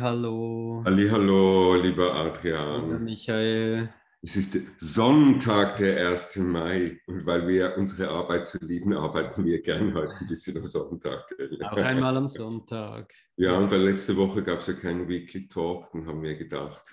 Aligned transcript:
hallo. 0.00 0.82
hallo, 0.84 1.74
lieber 1.74 2.14
Adrian. 2.14 2.82
Hallo, 2.82 2.98
Michael. 2.98 3.88
Es 4.20 4.34
ist 4.34 4.58
Sonntag, 4.78 5.78
der 5.78 6.08
1. 6.10 6.36
Mai. 6.36 7.00
Und 7.06 7.24
weil 7.24 7.46
wir 7.46 7.76
unsere 7.76 8.10
Arbeit 8.10 8.46
zu 8.48 8.58
lieben, 8.58 8.92
arbeiten 8.92 9.44
wir 9.44 9.62
gern 9.62 9.94
heute 9.94 10.14
ein 10.20 10.26
bisschen 10.26 10.56
am 10.56 10.66
Sonntag. 10.66 11.24
Auch 11.62 11.76
einmal 11.76 12.16
am 12.16 12.26
Sonntag. 12.26 13.12
Ja, 13.36 13.56
und 13.56 13.70
weil 13.70 13.82
letzte 13.82 14.16
Woche 14.16 14.42
gab 14.42 14.58
es 14.58 14.66
ja 14.66 14.72
keinen 14.74 15.08
Weekly 15.08 15.48
Talk, 15.48 15.92
dann 15.92 16.06
haben 16.06 16.22
wir 16.22 16.36
gedacht, 16.36 16.92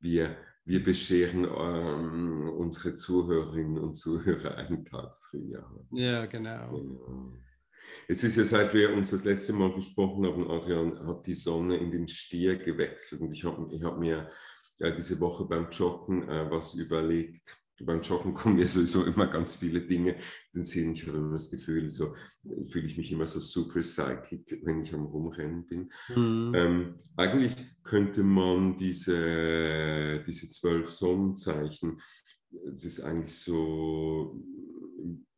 wir, 0.00 0.36
wir 0.64 0.82
bescheren 0.82 1.44
ähm, 1.44 2.48
unsere 2.48 2.94
Zuhörerinnen 2.94 3.78
und 3.78 3.94
Zuhörer 3.94 4.56
einen 4.56 4.84
Tag 4.84 5.16
früher. 5.30 5.64
Ja, 5.92 6.26
genau. 6.26 6.72
genau. 6.72 7.32
Es 8.08 8.22
ist 8.22 8.36
ja, 8.36 8.44
seit 8.44 8.72
wir 8.74 8.92
uns 8.94 9.10
das 9.10 9.24
letzte 9.24 9.52
Mal 9.52 9.72
gesprochen 9.74 10.26
haben, 10.26 10.50
Adrian, 10.50 11.06
hat 11.06 11.26
die 11.26 11.34
Sonne 11.34 11.76
in 11.76 11.90
den 11.90 12.08
Stier 12.08 12.56
gewechselt. 12.56 13.20
Und 13.20 13.32
ich 13.32 13.44
habe 13.44 13.68
ich 13.74 13.82
hab 13.82 13.98
mir 13.98 14.30
ja, 14.78 14.90
diese 14.90 15.18
Woche 15.20 15.44
beim 15.44 15.70
Joggen 15.70 16.28
äh, 16.28 16.50
was 16.50 16.74
überlegt. 16.74 17.56
Beim 17.80 18.00
Joggen 18.00 18.32
kommen 18.34 18.56
mir 18.56 18.68
sowieso 18.68 19.04
immer 19.04 19.26
ganz 19.26 19.56
viele 19.56 19.80
Dinge 19.80 20.14
in 20.14 20.60
den 20.60 20.64
Sinn. 20.64 20.92
Ich 20.92 21.06
habe 21.06 21.18
immer 21.18 21.34
das 21.34 21.50
Gefühl, 21.50 21.90
so 21.90 22.14
fühle 22.70 22.86
ich 22.86 22.96
mich 22.96 23.12
immer 23.12 23.26
so 23.26 23.40
super 23.40 23.80
psychic, 23.80 24.60
wenn 24.64 24.80
ich 24.80 24.94
am 24.94 25.06
Rumrennen 25.06 25.66
bin. 25.66 25.90
Mhm. 26.14 26.52
Ähm, 26.54 26.94
eigentlich 27.16 27.56
könnte 27.82 28.22
man 28.22 28.76
diese, 28.76 30.24
diese 30.26 30.50
zwölf 30.50 30.90
Sonnenzeichen, 30.90 32.00
das 32.64 32.84
ist 32.84 33.00
eigentlich 33.00 33.34
so 33.34 34.40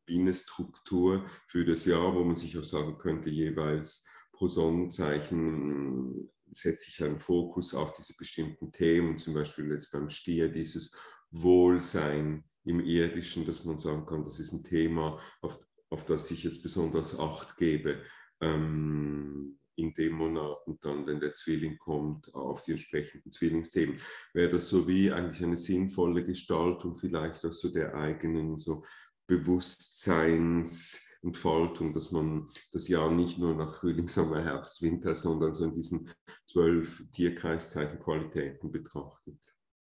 wie 0.08 0.18
eine 0.18 0.34
Struktur 0.34 1.24
für 1.46 1.64
das 1.64 1.84
Jahr, 1.84 2.14
wo 2.14 2.24
man 2.24 2.36
sich 2.36 2.58
auch 2.58 2.64
sagen 2.64 2.98
könnte, 2.98 3.30
jeweils 3.30 4.06
pro 4.32 4.48
Sonnenzeichen 4.48 6.30
setze 6.50 6.86
ich 6.88 7.02
einen 7.02 7.18
Fokus 7.18 7.74
auf 7.74 7.92
diese 7.92 8.14
bestimmten 8.16 8.72
Themen, 8.72 9.18
zum 9.18 9.34
Beispiel 9.34 9.70
jetzt 9.70 9.92
beim 9.92 10.08
Stier 10.08 10.48
dieses 10.48 10.96
Wohlsein 11.30 12.44
im 12.64 12.80
Irdischen, 12.80 13.46
dass 13.46 13.64
man 13.64 13.78
sagen 13.78 14.06
kann, 14.06 14.24
das 14.24 14.40
ist 14.40 14.52
ein 14.52 14.64
Thema, 14.64 15.18
auf, 15.40 15.58
auf 15.90 16.04
das 16.06 16.30
ich 16.30 16.44
jetzt 16.44 16.62
besonders 16.62 17.18
Acht 17.18 17.56
gebe. 17.56 18.02
Ähm, 18.40 19.58
in 19.78 19.94
dem 19.94 20.14
Monat 20.14 20.58
und 20.66 20.84
dann, 20.84 21.06
wenn 21.06 21.20
der 21.20 21.34
Zwilling 21.34 21.78
kommt, 21.78 22.34
auf 22.34 22.62
die 22.62 22.72
entsprechenden 22.72 23.30
Zwillingsthemen. 23.30 23.96
Wäre 24.34 24.50
das 24.50 24.68
so 24.68 24.88
wie 24.88 25.10
eigentlich 25.10 25.42
eine 25.42 25.56
sinnvolle 25.56 26.24
Gestaltung 26.24 26.96
vielleicht 26.96 27.46
auch 27.46 27.52
so 27.52 27.72
der 27.72 27.94
eigenen 27.94 28.58
so 28.58 28.82
Bewusstseinsentfaltung, 29.28 31.92
dass 31.92 32.10
man 32.10 32.48
das 32.72 32.88
Jahr 32.88 33.12
nicht 33.12 33.38
nur 33.38 33.54
nach 33.54 33.74
Frühling, 33.74 34.08
Sommer, 34.08 34.42
Herbst, 34.42 34.82
Winter, 34.82 35.14
sondern 35.14 35.54
so 35.54 35.64
in 35.64 35.74
diesen 35.74 36.10
zwölf 36.46 37.04
Tierkreiszeichenqualitäten 37.12 38.72
betrachtet. 38.72 39.38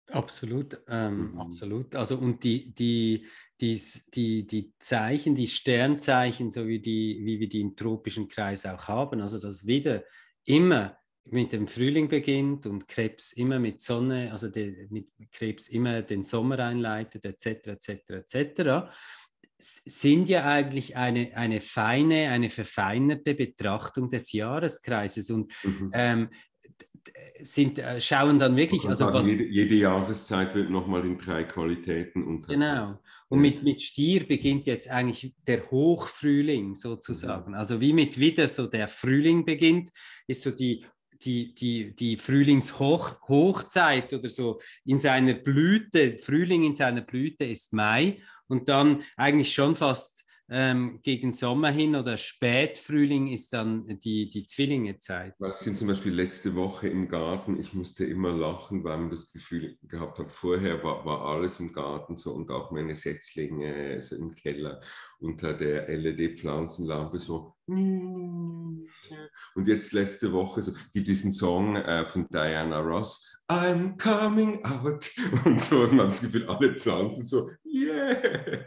Absolut, 0.09 0.81
ähm, 0.87 1.31
mhm. 1.31 1.39
absolut. 1.39 1.95
Also 1.95 2.17
und 2.17 2.43
die, 2.43 2.73
die, 2.73 3.27
die, 3.61 3.79
die, 4.13 4.47
die 4.47 4.73
Zeichen, 4.79 5.35
die 5.35 5.47
Sternzeichen, 5.47 6.49
so 6.49 6.67
wie, 6.67 6.79
die, 6.79 7.19
wie 7.23 7.39
wir 7.39 7.49
die 7.49 7.61
im 7.61 7.75
tropischen 7.75 8.27
Kreis 8.27 8.65
auch 8.65 8.87
haben, 8.87 9.21
also 9.21 9.37
dass 9.37 9.67
wieder 9.67 10.03
immer 10.45 10.97
mit 11.25 11.51
dem 11.51 11.67
Frühling 11.67 12.07
beginnt 12.07 12.65
und 12.65 12.87
Krebs 12.87 13.33
immer 13.33 13.59
mit 13.59 13.81
Sonne, 13.81 14.31
also 14.31 14.47
der, 14.47 14.71
mit 14.89 15.09
Krebs 15.29 15.67
immer 15.67 16.01
den 16.01 16.23
Sommer 16.23 16.57
einleitet, 16.59 17.25
etc., 17.25 17.67
etc., 17.67 18.09
etc 18.09 18.89
sind 19.57 20.29
ja 20.29 20.45
eigentlich 20.45 20.95
eine, 20.95 21.35
eine 21.35 21.61
feine, 21.61 22.29
eine 22.29 22.49
verfeinerte 22.49 23.33
Betrachtung 23.33 24.09
des 24.09 24.31
Jahreskreises 24.31 25.29
und 25.31 25.51
mhm. 25.63 25.91
ähm, 25.93 26.29
sind, 27.39 27.79
äh, 27.79 27.99
schauen 28.01 28.39
dann 28.39 28.55
wirklich. 28.55 28.87
Also 28.87 29.05
sagen, 29.05 29.19
was, 29.19 29.27
jede, 29.27 29.45
jede, 29.45 29.75
Jahreszeit 29.75 30.53
wird 30.55 30.69
nochmal 30.69 31.05
in 31.05 31.17
drei 31.17 31.43
Qualitäten 31.43 32.23
unterteilt. 32.23 32.59
Genau. 32.59 32.99
Und 33.29 33.39
mit, 33.39 33.63
mit 33.63 33.81
Stier 33.81 34.25
beginnt 34.25 34.67
jetzt 34.67 34.89
eigentlich 34.89 35.33
der 35.45 35.69
Hochfrühling 35.69 36.75
sozusagen. 36.75 37.51
Mhm. 37.51 37.57
Also 37.57 37.81
wie 37.81 37.93
mit 37.93 38.19
wieder 38.19 38.47
so 38.47 38.67
der 38.67 38.87
Frühling 38.87 39.43
beginnt, 39.45 39.89
ist 40.27 40.43
so 40.43 40.51
die 40.51 40.85
die, 41.19 41.53
die, 41.53 41.95
die 41.95 42.17
Frühlingshochzeit 42.17 44.13
oder 44.13 44.29
so 44.29 44.59
in 44.85 44.99
seiner 44.99 45.33
Blüte, 45.33 46.17
Frühling 46.17 46.63
in 46.63 46.75
seiner 46.75 47.01
Blüte 47.01 47.45
ist 47.45 47.73
Mai 47.73 48.21
und 48.47 48.69
dann 48.69 49.03
eigentlich 49.15 49.53
schon 49.53 49.75
fast 49.75 50.27
ähm, 50.49 50.99
gegen 51.03 51.33
Sommer 51.33 51.71
hin 51.71 51.95
oder 51.95 52.17
Spätfrühling 52.17 53.27
ist 53.27 53.51
dann 53.53 53.85
die, 53.99 54.29
die 54.29 54.45
Zwillingezeit. 54.45 55.33
Wir 55.39 55.53
sind 55.57 55.77
zum 55.77 55.89
Beispiel 55.89 56.13
letzte 56.13 56.55
Woche 56.55 56.87
im 56.87 57.09
Garten, 57.09 57.59
ich 57.59 57.73
musste 57.73 58.05
immer 58.05 58.31
lachen, 58.31 58.83
weil 58.83 58.97
man 58.97 59.09
das 59.09 59.31
Gefühl 59.31 59.77
gehabt 59.83 60.19
hat, 60.19 60.31
vorher 60.31 60.81
war, 60.83 61.05
war 61.05 61.25
alles 61.25 61.59
im 61.59 61.73
Garten 61.73 62.15
so 62.15 62.33
und 62.33 62.49
auch 62.49 62.71
meine 62.71 62.95
Setzlinge 62.95 64.01
so 64.01 64.15
im 64.15 64.33
Keller 64.33 64.79
unter 65.19 65.53
der 65.53 65.89
LED-Pflanzenlampe 65.89 67.19
so. 67.19 67.56
Und 67.67 68.87
jetzt 69.65 69.91
letzte 69.91 70.31
Woche 70.31 70.61
so, 70.63 70.71
gibt 70.93 71.07
diesen 71.07 71.31
Song 71.33 71.75
äh, 71.75 72.05
von 72.05 72.27
Diana 72.29 72.79
Ross, 72.79 73.37
I'm 73.49 73.97
coming 73.97 74.63
out. 74.65 75.09
Und 75.45 75.61
so 75.61 75.83
hat 75.83 75.93
man 75.93 76.07
das 76.07 76.21
Gefühl, 76.21 76.47
alle 76.47 76.75
Pflanzen 76.75 77.25
so, 77.25 77.49
yeah, 77.65 78.65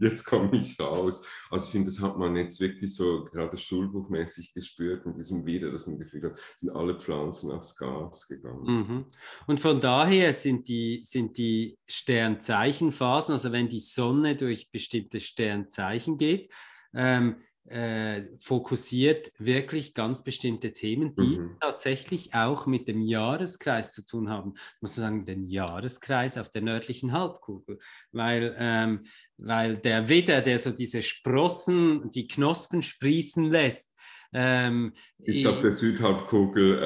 jetzt 0.00 0.24
komme 0.24 0.56
ich 0.56 0.78
raus. 0.78 1.22
Also 1.50 1.64
ich 1.64 1.70
finde, 1.72 1.90
das 1.90 2.00
hat 2.00 2.16
man 2.16 2.36
jetzt 2.36 2.60
wirklich 2.60 2.94
so 2.94 3.24
gerade 3.24 3.56
schulbuchmäßig 3.56 4.52
gespürt 4.52 5.04
in 5.04 5.14
diesem 5.14 5.44
Video, 5.44 5.70
dass 5.72 5.86
man 5.86 5.98
gefühlt 5.98 6.24
hat, 6.24 6.40
sind 6.54 6.70
alle 6.70 6.98
Pflanzen 6.98 7.50
aufs 7.50 7.76
Gas 7.76 8.28
gegangen. 8.28 8.62
Mhm. 8.64 9.04
Und 9.46 9.60
von 9.60 9.80
daher 9.80 10.32
sind 10.32 10.68
die, 10.68 11.02
sind 11.04 11.36
die 11.36 11.76
Sternzeichenphasen, 11.88 13.32
also 13.32 13.50
wenn 13.50 13.68
die 13.68 13.80
Sonne 13.80 14.36
durch 14.36 14.70
bestimmte 14.70 15.20
Sternzeichen 15.20 16.18
geht, 16.18 16.52
ähm, 16.94 17.36
äh, 17.70 18.24
fokussiert 18.38 19.32
wirklich 19.38 19.94
ganz 19.94 20.24
bestimmte 20.24 20.72
Themen, 20.72 21.14
die 21.14 21.38
mhm. 21.38 21.56
tatsächlich 21.60 22.34
auch 22.34 22.66
mit 22.66 22.88
dem 22.88 23.00
Jahreskreis 23.00 23.92
zu 23.92 24.04
tun 24.04 24.28
haben. 24.28 24.54
Muss 24.80 24.96
man 24.96 25.06
sagen, 25.06 25.24
den 25.24 25.46
Jahreskreis 25.46 26.36
auf 26.36 26.50
der 26.50 26.62
nördlichen 26.62 27.12
Halbkugel, 27.12 27.78
weil, 28.10 28.54
ähm, 28.58 29.04
weil 29.36 29.78
der 29.78 30.08
Widder, 30.08 30.40
der 30.40 30.58
so 30.58 30.72
diese 30.72 31.02
Sprossen, 31.02 32.10
die 32.10 32.26
Knospen 32.26 32.82
sprießen 32.82 33.44
lässt, 33.44 33.89
ähm, 34.32 34.92
ist 35.18 35.46
auf 35.46 35.60
der 35.60 35.72
Südhalbkugel 35.72 36.78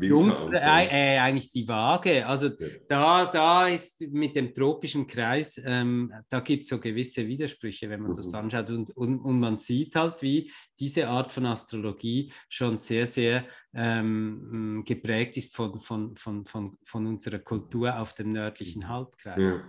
äh, 0.00 0.06
Jungfrau, 0.06 0.50
äh, 0.52 1.16
äh, 1.16 1.18
eigentlich 1.18 1.50
die 1.52 1.68
Waage. 1.68 2.26
Also 2.26 2.46
ja. 2.46 2.66
da, 2.88 3.26
da 3.26 3.68
ist 3.68 4.00
mit 4.10 4.34
dem 4.34 4.52
tropischen 4.54 5.06
Kreis, 5.06 5.60
ähm, 5.64 6.12
da 6.30 6.40
gibt 6.40 6.62
es 6.62 6.70
so 6.70 6.80
gewisse 6.80 7.26
Widersprüche, 7.26 7.90
wenn 7.90 8.00
man 8.00 8.12
mhm. 8.12 8.16
das 8.16 8.32
anschaut. 8.32 8.70
Und, 8.70 8.90
und, 8.96 9.18
und 9.20 9.40
man 9.40 9.58
sieht 9.58 9.94
halt, 9.94 10.22
wie 10.22 10.50
diese 10.80 11.08
Art 11.08 11.32
von 11.32 11.46
Astrologie 11.46 12.32
schon 12.48 12.78
sehr, 12.78 13.04
sehr 13.04 13.44
ähm, 13.74 14.82
geprägt 14.86 15.36
ist 15.36 15.54
von, 15.54 15.80
von, 15.80 16.16
von, 16.16 16.46
von, 16.46 16.78
von 16.82 17.06
unserer 17.06 17.40
Kultur 17.40 17.98
auf 17.98 18.14
dem 18.14 18.30
nördlichen 18.30 18.88
Halbkreis. 18.88 19.60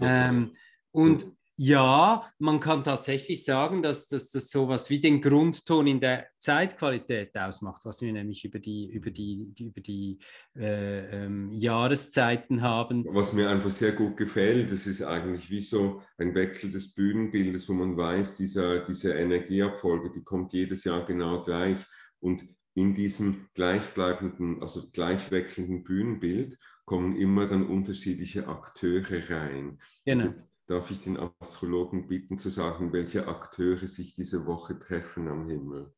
Ja. 0.00 0.28
Ähm, 0.28 0.56
und 0.92 1.26
ja, 1.62 2.26
man 2.38 2.58
kann 2.58 2.82
tatsächlich 2.82 3.44
sagen, 3.44 3.82
dass, 3.82 4.08
dass 4.08 4.30
das 4.30 4.48
sowas 4.48 4.88
wie 4.88 4.98
den 4.98 5.20
Grundton 5.20 5.86
in 5.86 6.00
der 6.00 6.26
Zeitqualität 6.38 7.36
ausmacht, 7.36 7.82
was 7.84 8.00
wir 8.00 8.10
nämlich 8.14 8.46
über 8.46 8.58
die, 8.58 8.90
über 8.90 9.10
die, 9.10 9.52
über 9.60 9.82
die 9.82 10.18
äh, 10.56 11.24
ähm, 11.24 11.52
Jahreszeiten 11.52 12.62
haben. 12.62 13.04
Was 13.10 13.34
mir 13.34 13.50
einfach 13.50 13.68
sehr 13.68 13.92
gut 13.92 14.16
gefällt, 14.16 14.72
das 14.72 14.86
ist 14.86 15.02
eigentlich 15.02 15.50
wie 15.50 15.60
so 15.60 16.00
ein 16.16 16.34
Wechsel 16.34 16.70
des 16.70 16.94
Bühnenbildes, 16.94 17.68
wo 17.68 17.74
man 17.74 17.94
weiß, 17.94 18.36
dieser, 18.36 18.82
diese 18.86 19.12
Energieabfolge, 19.12 20.10
die 20.12 20.24
kommt 20.24 20.54
jedes 20.54 20.84
Jahr 20.84 21.04
genau 21.04 21.44
gleich. 21.44 21.76
Und 22.20 22.42
in 22.72 22.94
diesem 22.94 23.48
gleichbleibenden, 23.52 24.62
also 24.62 24.88
gleichwechselnden 24.90 25.84
Bühnenbild 25.84 26.58
kommen 26.86 27.16
immer 27.16 27.46
dann 27.46 27.66
unterschiedliche 27.66 28.48
Akteure 28.48 29.28
rein. 29.28 29.78
Genau. 30.06 30.24
Das, 30.24 30.49
darf 30.70 30.90
ich 30.90 31.02
den 31.02 31.18
Astrologen 31.40 32.06
bitten 32.06 32.38
zu 32.38 32.48
sagen, 32.48 32.92
welche 32.92 33.26
Akteure 33.26 33.88
sich 33.88 34.14
diese 34.14 34.46
Woche 34.46 34.78
treffen 34.78 35.26
am 35.26 35.48
Himmel. 35.48 35.92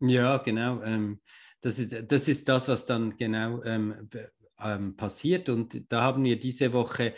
Ja, 0.00 0.38
genau. 0.38 0.82
Ähm, 0.82 1.20
das, 1.60 1.78
ist, 1.78 2.10
das 2.10 2.28
ist 2.28 2.48
das, 2.48 2.68
was 2.68 2.84
dann 2.84 3.16
genau 3.16 3.62
ähm, 3.62 4.08
ähm, 4.60 4.96
passiert. 4.96 5.48
Und 5.48 5.90
da 5.90 6.02
haben 6.02 6.24
wir 6.24 6.38
diese 6.38 6.72
Woche 6.72 7.14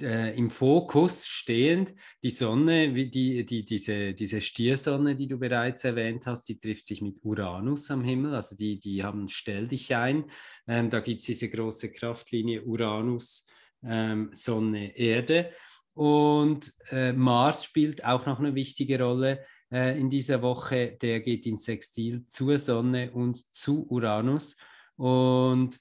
äh, 0.00 0.36
im 0.38 0.50
Fokus 0.50 1.26
stehend 1.26 1.94
die 2.22 2.30
Sonne, 2.30 2.92
die, 2.92 3.44
die, 3.44 3.64
diese, 3.64 4.14
diese 4.14 4.40
Stiersonne, 4.40 5.16
die 5.16 5.26
du 5.26 5.38
bereits 5.38 5.82
erwähnt 5.82 6.26
hast, 6.26 6.44
die 6.44 6.58
trifft 6.60 6.86
sich 6.86 7.02
mit 7.02 7.16
Uranus 7.24 7.90
am 7.90 8.04
Himmel. 8.04 8.34
Also 8.34 8.54
die, 8.54 8.78
die 8.78 9.02
haben 9.02 9.28
Stell 9.28 9.66
dich 9.66 9.94
ein. 9.94 10.24
Ähm, 10.68 10.90
da 10.90 11.00
gibt 11.00 11.20
es 11.20 11.26
diese 11.26 11.50
große 11.50 11.90
Kraftlinie 11.90 12.62
Uranus, 12.62 13.46
ähm, 13.82 14.30
Sonne, 14.32 14.96
Erde. 14.96 15.50
Und 15.94 16.72
äh, 16.90 17.12
Mars 17.12 17.64
spielt 17.64 18.04
auch 18.04 18.26
noch 18.26 18.38
eine 18.38 18.54
wichtige 18.54 19.02
Rolle 19.02 19.40
äh, 19.70 19.98
in 19.98 20.08
dieser 20.08 20.42
Woche. 20.42 20.96
Der 21.00 21.20
geht 21.20 21.46
ins 21.46 21.64
Sextil 21.64 22.26
zur 22.26 22.58
Sonne 22.58 23.12
und 23.12 23.52
zu 23.52 23.86
Uranus. 23.88 24.56
Und 24.96 25.78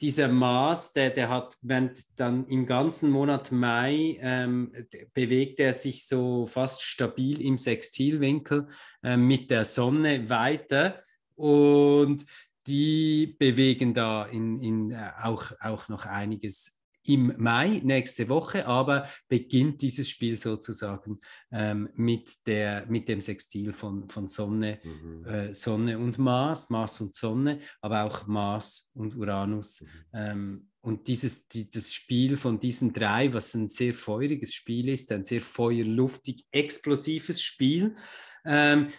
dieser 0.00 0.28
Mars, 0.28 0.92
der, 0.92 1.10
der 1.10 1.28
hat, 1.28 1.56
während 1.62 2.18
dann 2.18 2.46
im 2.48 2.66
ganzen 2.66 3.10
Monat 3.10 3.50
Mai 3.50 4.18
ähm, 4.20 4.72
bewegt 5.14 5.58
er 5.60 5.72
sich 5.72 6.06
so 6.06 6.46
fast 6.46 6.82
stabil 6.82 7.40
im 7.40 7.56
Sextilwinkel 7.56 8.68
äh, 9.02 9.16
mit 9.16 9.50
der 9.50 9.64
Sonne 9.64 10.28
weiter. 10.28 11.02
Und 11.34 12.26
die 12.66 13.36
bewegen 13.38 13.94
da 13.94 14.26
in, 14.26 14.58
in 14.58 14.90
äh, 14.90 15.12
auch, 15.22 15.52
auch 15.60 15.88
noch 15.88 16.04
einiges 16.04 16.75
im 17.08 17.34
Mai, 17.38 17.80
nächste 17.84 18.28
Woche, 18.28 18.66
aber 18.66 19.08
beginnt 19.28 19.82
dieses 19.82 20.08
Spiel 20.08 20.36
sozusagen 20.36 21.20
ähm, 21.50 21.88
mit, 21.94 22.46
der, 22.46 22.86
mit 22.86 23.08
dem 23.08 23.20
Sextil 23.20 23.72
von, 23.72 24.08
von 24.08 24.26
Sonne, 24.26 24.80
mhm. 24.82 25.24
äh, 25.24 25.54
Sonne 25.54 25.98
und 25.98 26.18
Mars, 26.18 26.70
Mars 26.70 27.00
und 27.00 27.14
Sonne, 27.14 27.60
aber 27.80 28.04
auch 28.04 28.26
Mars 28.26 28.90
und 28.94 29.16
Uranus. 29.16 29.82
Mhm. 29.82 29.88
Ähm, 30.12 30.68
und 30.80 31.08
dieses, 31.08 31.48
die, 31.48 31.68
das 31.68 31.92
Spiel 31.92 32.36
von 32.36 32.60
diesen 32.60 32.92
drei, 32.92 33.32
was 33.32 33.54
ein 33.54 33.68
sehr 33.68 33.92
feuriges 33.92 34.54
Spiel 34.54 34.88
ist, 34.88 35.10
ein 35.10 35.24
sehr 35.24 35.40
feuerluftig, 35.40 36.46
explosives 36.52 37.42
Spiel, 37.42 37.96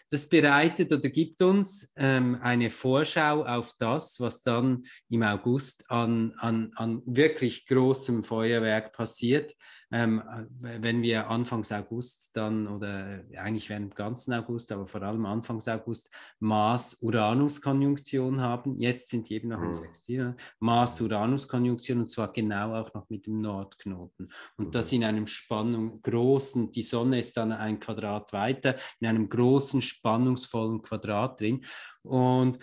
das 0.10 0.30
bereitet 0.30 0.92
oder 0.92 1.10
gibt 1.10 1.42
uns 1.42 1.94
ähm, 1.96 2.38
eine 2.42 2.70
Vorschau 2.70 3.46
auf 3.46 3.74
das, 3.80 4.20
was 4.20 4.42
dann 4.42 4.84
im 5.10 5.24
August 5.24 5.90
an, 5.90 6.34
an, 6.38 6.72
an 6.76 7.02
wirklich 7.06 7.66
großem 7.66 8.24
Feuerwerk 8.24 8.94
passiert 8.94 9.54
ähm, 9.92 10.22
wenn 10.60 11.02
wir 11.02 11.30
Anfangs 11.30 11.72
August 11.72 12.36
dann 12.36 12.68
oder 12.68 13.24
eigentlich 13.38 13.70
während 13.70 13.96
ganzen 13.96 14.34
August, 14.34 14.72
aber 14.72 14.88
vor 14.88 15.02
allem 15.02 15.26
Anfangs 15.26 15.68
August 15.68 16.12
Mars-Uranus-Konjunktion 16.40 18.42
haben, 18.42 18.78
jetzt 18.78 19.10
sind 19.10 19.30
die 19.30 19.36
eben 19.36 19.50
noch 19.50 19.62
im 19.62 19.70
mhm. 19.70 19.76
Sextil, 19.76 20.36
Mars-Uranus-Konjunktion 20.60 22.00
und 22.00 22.08
zwar 22.08 22.34
genau 22.34 22.76
auch 22.76 22.94
noch 22.94 23.10
mit 23.10 23.28
dem 23.28 23.40
Nordknoten. 23.42 24.32
Und 24.58 24.76
das 24.76 24.92
mhm. 24.92 24.98
in 24.98 25.04
einem 25.06 25.28
Spannung 25.28 26.02
großen, 26.02 26.72
die 26.72 26.84
Sonne 26.84 27.20
ist 27.20 27.38
dann 27.38 27.54
ein 27.54 27.80
Quadrat 27.80 28.34
weiter, 28.34 28.76
in 29.00 29.08
einem 29.08 29.30
großen 29.30 29.82
spannungsvollen 29.82 30.82
Quadrat 30.82 31.40
drin. 31.40 31.62
Und 32.04 32.60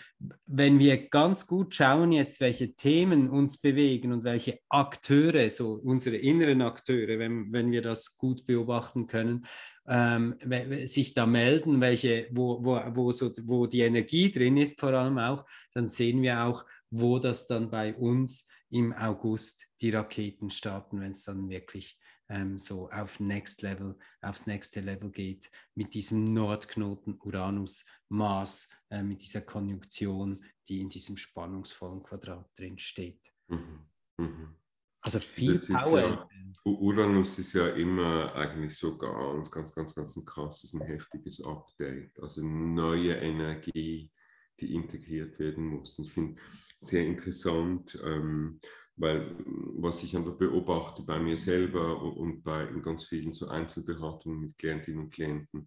wenn 0.46 0.78
wir 0.78 1.08
ganz 1.08 1.46
gut 1.46 1.74
schauen 1.74 2.12
jetzt, 2.12 2.40
welche 2.40 2.74
Themen 2.74 3.28
uns 3.28 3.60
bewegen 3.60 4.12
und 4.12 4.24
welche 4.24 4.58
Akteure, 4.68 5.50
so 5.50 5.78
unsere 5.82 6.16
inneren 6.16 6.62
Akteure, 6.62 7.13
wenn, 7.18 7.52
wenn 7.52 7.70
wir 7.70 7.82
das 7.82 8.16
gut 8.16 8.46
beobachten 8.46 9.06
können, 9.06 9.46
ähm, 9.86 10.36
sich 10.84 11.14
da 11.14 11.26
melden, 11.26 11.80
welche, 11.80 12.28
wo, 12.30 12.64
wo, 12.64 12.80
wo, 12.94 13.12
so, 13.12 13.32
wo 13.44 13.66
die 13.66 13.80
Energie 13.80 14.30
drin 14.30 14.56
ist, 14.56 14.80
vor 14.80 14.92
allem 14.92 15.18
auch, 15.18 15.44
dann 15.72 15.88
sehen 15.88 16.22
wir 16.22 16.44
auch, 16.44 16.64
wo 16.90 17.18
das 17.18 17.46
dann 17.46 17.70
bei 17.70 17.94
uns 17.94 18.46
im 18.70 18.92
August 18.92 19.66
die 19.80 19.90
Raketen 19.90 20.50
starten, 20.50 21.00
wenn 21.00 21.12
es 21.12 21.24
dann 21.24 21.48
wirklich 21.48 21.98
ähm, 22.28 22.58
so 22.58 22.90
auf 22.90 23.20
Next 23.20 23.62
Level, 23.62 23.96
aufs 24.20 24.46
nächste 24.46 24.80
Level 24.80 25.10
geht, 25.10 25.50
mit 25.74 25.94
diesem 25.94 26.24
Nordknoten 26.24 27.18
Uranus, 27.20 27.84
Mars, 28.08 28.70
äh, 28.90 29.02
mit 29.02 29.22
dieser 29.22 29.42
Konjunktion, 29.42 30.44
die 30.68 30.80
in 30.80 30.88
diesem 30.88 31.16
spannungsvollen 31.16 32.02
Quadrat 32.02 32.48
drin 32.58 32.78
steht. 32.78 33.32
Mhm. 33.48 33.86
Mhm. 34.16 34.56
Also 35.04 35.18
viel 35.20 35.52
das 35.52 35.68
Power. 35.68 36.00
Ja, 36.00 36.28
Uranus 36.64 37.38
ist 37.38 37.52
ja 37.52 37.68
immer 37.68 38.34
eigentlich 38.34 38.74
so 38.74 38.96
ganz, 38.96 39.50
ganz, 39.50 39.74
ganz, 39.74 39.94
ganz 39.94 40.16
ein 40.16 40.24
krasses, 40.24 40.72
ein 40.72 40.80
heftiges 40.80 41.44
Update. 41.44 42.18
Also 42.20 42.42
neue 42.42 43.14
Energie, 43.16 44.10
die 44.58 44.74
integriert 44.74 45.38
werden 45.38 45.66
muss. 45.66 45.98
Und 45.98 46.06
ich 46.06 46.12
finde 46.12 46.40
sehr 46.78 47.04
interessant, 47.06 48.00
ähm, 48.02 48.60
weil 48.96 49.36
was 49.76 50.02
ich 50.04 50.16
einfach 50.16 50.36
beobachte 50.36 51.02
bei 51.02 51.18
mir 51.18 51.36
selber 51.36 52.00
und 52.00 52.42
bei 52.42 52.66
in 52.66 52.80
ganz 52.80 53.04
vielen 53.04 53.32
so 53.32 53.48
Einzelberatungen 53.48 54.40
mit 54.40 54.58
Klientinnen 54.58 55.04
und 55.04 55.10
Klienten, 55.12 55.66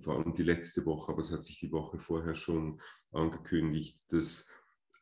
vor 0.00 0.16
allem 0.16 0.34
die 0.34 0.44
letzte 0.44 0.84
Woche, 0.86 1.12
aber 1.12 1.22
es 1.22 1.32
hat 1.32 1.42
sich 1.42 1.58
die 1.58 1.72
Woche 1.72 1.98
vorher 1.98 2.36
schon 2.36 2.80
angekündigt, 3.10 4.04
dass 4.10 4.48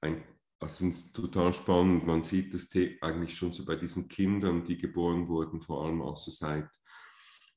ein, 0.00 0.24
also 0.60 0.86
es 0.86 0.96
ist 0.96 1.16
total 1.16 1.54
spannend, 1.54 2.06
man 2.06 2.22
sieht 2.22 2.52
das 2.52 2.70
eigentlich 3.00 3.34
schon 3.34 3.52
so 3.52 3.64
bei 3.64 3.76
diesen 3.76 4.08
Kindern, 4.08 4.62
die 4.62 4.76
geboren 4.76 5.26
wurden, 5.26 5.60
vor 5.60 5.84
allem 5.84 6.02
auch 6.02 6.16
so 6.16 6.30
seit 6.30 6.68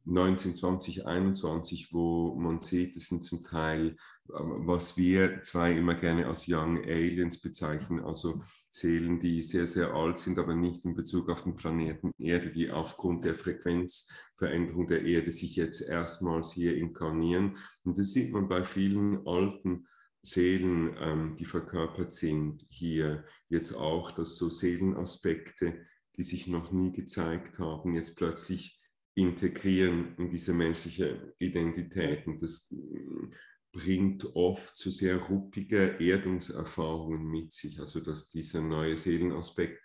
19, 0.05 0.55
20, 0.55 1.05
21, 1.05 1.94
wo 1.94 2.35
man 2.35 2.59
sieht, 2.59 2.95
es 2.97 3.07
sind 3.07 3.23
zum 3.23 3.44
Teil, 3.44 3.95
ähm, 4.38 4.67
was 4.67 4.97
wir 4.97 5.41
zwei 5.44 5.71
immer 5.71 5.95
gerne 5.95 6.27
als 6.27 6.45
Young 6.47 6.83
Aliens 6.83 7.39
bezeichnen, 7.39 8.01
also 8.01 8.41
Seelen, 8.69 9.21
die 9.21 9.41
sehr, 9.41 9.65
sehr 9.65 9.94
alt 9.94 10.17
sind, 10.17 10.39
aber 10.39 10.56
nicht 10.56 10.83
in 10.83 10.95
Bezug 10.95 11.29
auf 11.29 11.44
den 11.44 11.56
Planeten 11.56 12.11
Erde, 12.17 12.51
die 12.51 12.69
aufgrund 12.69 13.23
der 13.23 13.35
Frequenzveränderung 13.35 14.88
der 14.88 15.06
Erde 15.06 15.31
sich 15.31 15.56
jetzt 15.56 15.81
erstmals 15.81 16.51
hier 16.51 16.75
inkarnieren. 16.75 17.57
Und 17.83 17.97
das 17.97 18.11
sieht 18.11 18.33
man 18.33 18.49
bei 18.49 18.65
vielen 18.65 19.25
alten 19.25 19.88
Seelen, 20.23 20.95
ähm, 20.99 21.35
die 21.37 21.45
verkörpert 21.45 22.13
sind, 22.13 22.65
hier 22.69 23.25
jetzt 23.49 23.73
auch, 23.73 24.11
dass 24.11 24.37
so 24.37 24.49
Seelenaspekte, 24.49 25.85
die 26.15 26.23
sich 26.23 26.47
noch 26.47 26.71
nie 26.71 26.93
gezeigt 26.93 27.59
haben, 27.59 27.93
jetzt 27.93 28.15
plötzlich 28.15 28.81
integrieren 29.15 30.15
in 30.17 30.29
diese 30.29 30.53
menschliche 30.53 31.35
Identität. 31.39 32.25
Und 32.25 32.41
das 32.41 32.67
mm, 32.71 33.33
bringt 33.73 34.35
oft 34.35 34.77
zu 34.77 34.91
sehr 34.91 35.17
ruppige 35.17 35.99
Erdungserfahrungen 35.99 37.25
mit 37.25 37.51
sich. 37.51 37.79
Also 37.79 37.99
dass 37.99 38.29
dieser 38.29 38.61
neue 38.61 38.97
Seelenaspekt, 38.97 39.83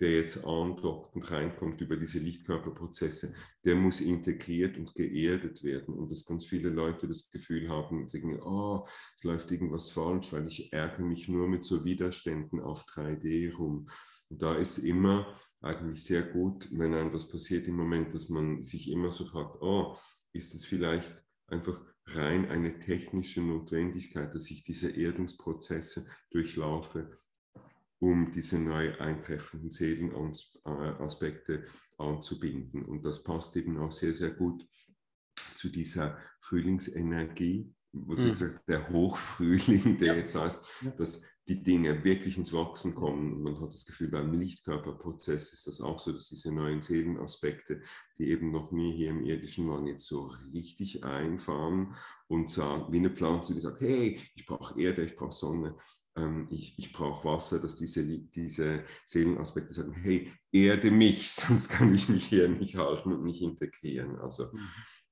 der 0.00 0.12
jetzt 0.20 0.44
andockt 0.44 1.14
und 1.16 1.30
reinkommt 1.30 1.80
über 1.80 1.96
diese 1.96 2.18
Lichtkörperprozesse, 2.18 3.34
der 3.64 3.76
muss 3.76 4.00
integriert 4.00 4.76
und 4.76 4.94
geerdet 4.94 5.62
werden. 5.64 5.94
Und 5.94 6.10
dass 6.10 6.26
ganz 6.26 6.46
viele 6.46 6.68
Leute 6.68 7.08
das 7.08 7.30
Gefühl 7.30 7.68
haben, 7.68 8.08
sagen, 8.08 8.40
oh, 8.42 8.86
es 9.16 9.24
läuft 9.24 9.50
irgendwas 9.50 9.90
falsch, 9.90 10.32
weil 10.32 10.46
ich 10.46 10.72
ärgere 10.72 11.04
mich 11.04 11.28
nur 11.28 11.48
mit 11.48 11.64
so 11.64 11.84
Widerständen 11.84 12.60
auf 12.60 12.84
3D 12.84 13.54
rum. 13.54 13.88
Und 14.28 14.42
da 14.42 14.54
ist 14.56 14.78
immer 14.78 15.34
eigentlich 15.60 16.04
sehr 16.04 16.22
gut, 16.22 16.68
wenn 16.72 16.94
einem 16.94 17.12
das 17.12 17.28
passiert 17.28 17.66
im 17.66 17.76
Moment, 17.76 18.14
dass 18.14 18.28
man 18.28 18.62
sich 18.62 18.90
immer 18.90 19.12
so 19.12 19.24
fragt, 19.24 19.62
oh, 19.62 19.96
ist 20.32 20.54
es 20.54 20.64
vielleicht 20.64 21.24
einfach 21.46 21.80
rein 22.08 22.46
eine 22.48 22.78
technische 22.78 23.40
Notwendigkeit, 23.40 24.34
dass 24.34 24.50
ich 24.50 24.62
diese 24.62 24.90
Erdungsprozesse 24.90 26.06
durchlaufe, 26.30 27.16
um 27.98 28.30
diese 28.32 28.58
neu 28.58 28.98
eintreffenden 28.98 29.70
Seelenaspekte 29.70 31.64
anzubinden. 31.98 32.84
Und 32.84 33.04
das 33.04 33.22
passt 33.22 33.56
eben 33.56 33.78
auch 33.78 33.92
sehr, 33.92 34.12
sehr 34.12 34.32
gut 34.32 34.66
zu 35.54 35.68
dieser 35.70 36.18
Frühlingsenergie, 36.40 37.72
wo 37.92 38.12
mhm. 38.12 38.28
gesagt, 38.28 38.68
der 38.68 38.88
Hochfrühling, 38.90 39.98
der 39.98 40.08
ja. 40.08 40.14
jetzt 40.16 40.34
heißt, 40.34 40.64
dass 40.98 41.22
die 41.48 41.62
Dinge 41.62 42.02
wirklich 42.02 42.36
ins 42.36 42.52
Wachsen 42.52 42.94
kommen. 42.94 43.42
man 43.42 43.60
hat 43.60 43.72
das 43.72 43.86
Gefühl, 43.86 44.08
beim 44.08 44.32
Lichtkörperprozess 44.32 45.52
ist 45.52 45.66
das 45.66 45.80
auch 45.80 46.00
so, 46.00 46.12
dass 46.12 46.28
diese 46.28 46.52
neuen 46.52 46.82
Seelenaspekte, 46.82 47.82
die 48.18 48.30
eben 48.30 48.50
noch 48.50 48.72
nie 48.72 48.96
hier 48.96 49.10
im 49.10 49.24
irdischen 49.24 49.68
waren, 49.68 49.86
jetzt 49.86 50.06
so 50.06 50.32
richtig 50.52 51.04
einfahren 51.04 51.94
und 52.26 52.50
sagen, 52.50 52.92
wie 52.92 52.98
eine 52.98 53.10
Pflanze, 53.10 53.54
die 53.54 53.60
sagt, 53.60 53.80
hey, 53.80 54.20
ich 54.34 54.44
brauche 54.44 54.80
Erde, 54.80 55.04
ich 55.04 55.14
brauche 55.14 55.32
Sonne, 55.32 55.76
ich, 56.50 56.78
ich 56.78 56.92
brauche 56.92 57.28
Wasser, 57.28 57.60
dass 57.60 57.76
diese, 57.76 58.04
diese 58.04 58.84
Seelenaspekte 59.04 59.74
sagen, 59.74 59.92
hey, 59.92 60.32
erde 60.50 60.90
mich, 60.90 61.30
sonst 61.32 61.68
kann 61.68 61.94
ich 61.94 62.08
mich 62.08 62.26
hier 62.26 62.48
nicht 62.48 62.76
halten 62.76 63.12
und 63.12 63.24
nicht 63.24 63.42
integrieren. 63.42 64.18
Also 64.18 64.50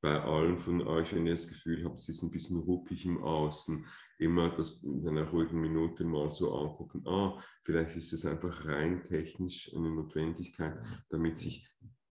bei 0.01 0.21
allen 0.21 0.59
von 0.59 0.83
euch, 0.87 1.15
wenn 1.15 1.27
ihr 1.27 1.35
das 1.35 1.49
Gefühl 1.49 1.85
habt, 1.85 1.99
es 1.99 2.09
ist 2.09 2.23
ein 2.23 2.31
bisschen 2.31 2.59
ruppig 2.59 3.05
im 3.05 3.23
Außen, 3.23 3.85
immer 4.19 4.51
das 4.51 4.83
in 4.83 5.07
einer 5.07 5.29
ruhigen 5.29 5.61
Minute 5.61 6.05
mal 6.05 6.31
so 6.31 6.55
angucken, 6.55 7.03
ah, 7.07 7.39
vielleicht 7.65 7.97
ist 7.97 8.13
es 8.13 8.25
einfach 8.25 8.65
rein 8.65 9.03
technisch 9.07 9.75
eine 9.75 9.91
Notwendigkeit, 9.91 10.79
damit 11.11 11.37
sich 11.37 11.69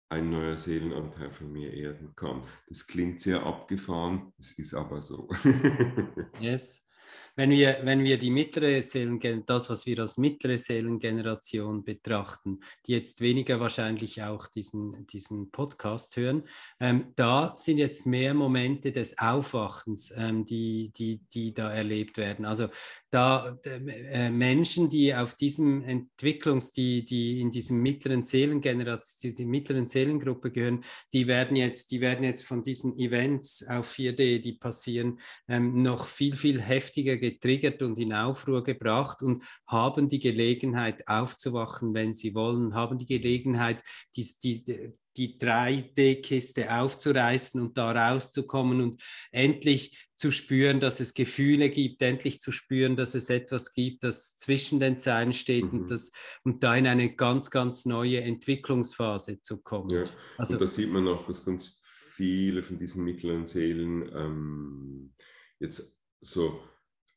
ein 0.10 0.30
neuer 0.30 0.58
Seelenanteil 0.58 1.32
von 1.32 1.52
mir 1.52 1.74
erden 1.74 2.14
kann. 2.16 2.42
Das 2.68 2.86
klingt 2.86 3.20
sehr 3.20 3.44
abgefahren, 3.44 4.32
es 4.38 4.58
ist 4.60 4.76
aber 4.76 5.02
so. 5.02 5.28
yes 6.40 6.85
wenn 7.36 7.50
wir, 7.50 7.80
wenn 7.84 8.04
wir 8.04 8.18
die 8.18 8.32
mittlere 8.32 8.82
Seelen, 8.82 9.20
das, 9.46 9.70
was 9.70 9.86
wir 9.86 10.00
als 10.00 10.18
mittlere 10.18 10.58
Seelengeneration 10.58 11.84
betrachten, 11.84 12.60
die 12.86 12.94
jetzt 12.94 13.22
weniger 13.22 13.60
wahrscheinlich 13.60 14.24
auch 14.24 14.48
diesen, 14.48 15.06
diesen 15.08 15.52
Podcast 15.52 16.16
hören, 16.16 16.48
ähm, 16.80 17.14
da 17.16 17.54
sind 17.58 17.78
jetzt 17.78 18.06
mehr 18.06 18.34
Momente 18.34 18.92
des 18.92 19.18
Aufwachens, 19.18 20.14
ähm, 20.16 20.46
die, 20.46 20.92
die, 20.96 21.22
die 21.34 21.54
da 21.54 21.72
erlebt 21.72 22.18
werden. 22.18 22.46
Also 22.46 22.70
da 23.16 23.58
äh, 23.64 24.30
Menschen, 24.30 24.90
die 24.90 25.16
auf 25.16 25.36
diesem 25.36 25.82
Entwicklungs, 25.82 26.74
die, 26.74 27.06
die 27.06 27.40
in 27.40 27.50
diesem 27.50 27.82
mittleren 27.82 28.24
Seelengeneration, 28.24 29.34
die 29.34 29.46
mittleren 29.46 29.88
Seelengruppe 29.88 30.52
gehören, 30.52 30.84
die 31.14 31.26
werden 31.26 31.56
jetzt, 31.56 31.92
die 31.92 32.02
werden 32.02 32.26
jetzt 32.26 32.44
von 32.44 32.62
diesen 32.62 33.00
Events 33.00 33.66
auf 33.70 33.90
4D, 33.94 34.40
die 34.40 34.54
passieren, 34.54 35.20
ähm, 35.48 35.82
noch 35.82 36.08
viel, 36.08 36.36
viel 36.36 36.60
heftiger 36.62 37.16
getriggert 37.16 37.82
und 37.82 37.98
in 38.00 38.12
Aufruhr 38.12 38.64
gebracht 38.64 39.22
und 39.22 39.44
haben 39.66 40.10
die 40.10 40.20
Gelegenheit 40.20 41.08
aufzuwachen, 41.08 41.94
wenn 41.94 42.16
sie 42.16 42.36
wollen, 42.36 42.76
haben 42.76 42.98
die 42.98 43.06
Gelegenheit, 43.06 43.82
die, 44.18 44.28
die, 44.44 44.94
die 45.18 45.38
3D-Kiste 45.38 46.74
aufzureißen 46.74 47.62
und 47.62 47.78
da 47.78 47.92
rauszukommen 47.92 48.82
und 48.82 49.02
endlich 49.32 50.08
zu 50.14 50.32
spüren, 50.32 50.80
dass 50.80 51.00
es 51.00 51.14
Gefühle 51.14 51.70
gibt, 51.70 52.02
endlich 52.02 52.40
zu 52.40 52.52
spüren, 52.52 52.96
dass 52.96 53.16
es 53.16 53.30
etwas 53.30 53.74
gibt, 53.74 54.04
das 54.04 54.38
zwischen 54.38 54.80
den 54.80 55.00
Zeilen 55.00 55.34
steht 55.34 55.72
mhm. 55.72 55.82
und, 55.82 55.92
das, 55.92 56.12
und 56.44 56.64
da 56.64 56.76
in 56.76 56.88
eine 56.88 57.16
ganz, 57.16 57.52
ganz 57.52 57.86
neue 57.86 58.22
Entwicklungsphase 58.22 59.42
zu 59.42 59.62
kommen. 59.62 59.90
Ja. 59.90 60.04
Also, 60.38 60.54
und 60.54 60.62
da 60.62 60.68
sieht 60.68 60.90
man 60.90 61.08
auch, 61.08 61.26
dass 61.28 61.44
ganz 61.44 61.82
viele 62.16 62.64
von 62.64 62.80
diesen 62.80 63.04
mittleren 63.04 63.46
Seelen 63.46 64.10
ähm, 64.16 65.14
jetzt 65.60 65.98
so 66.22 66.62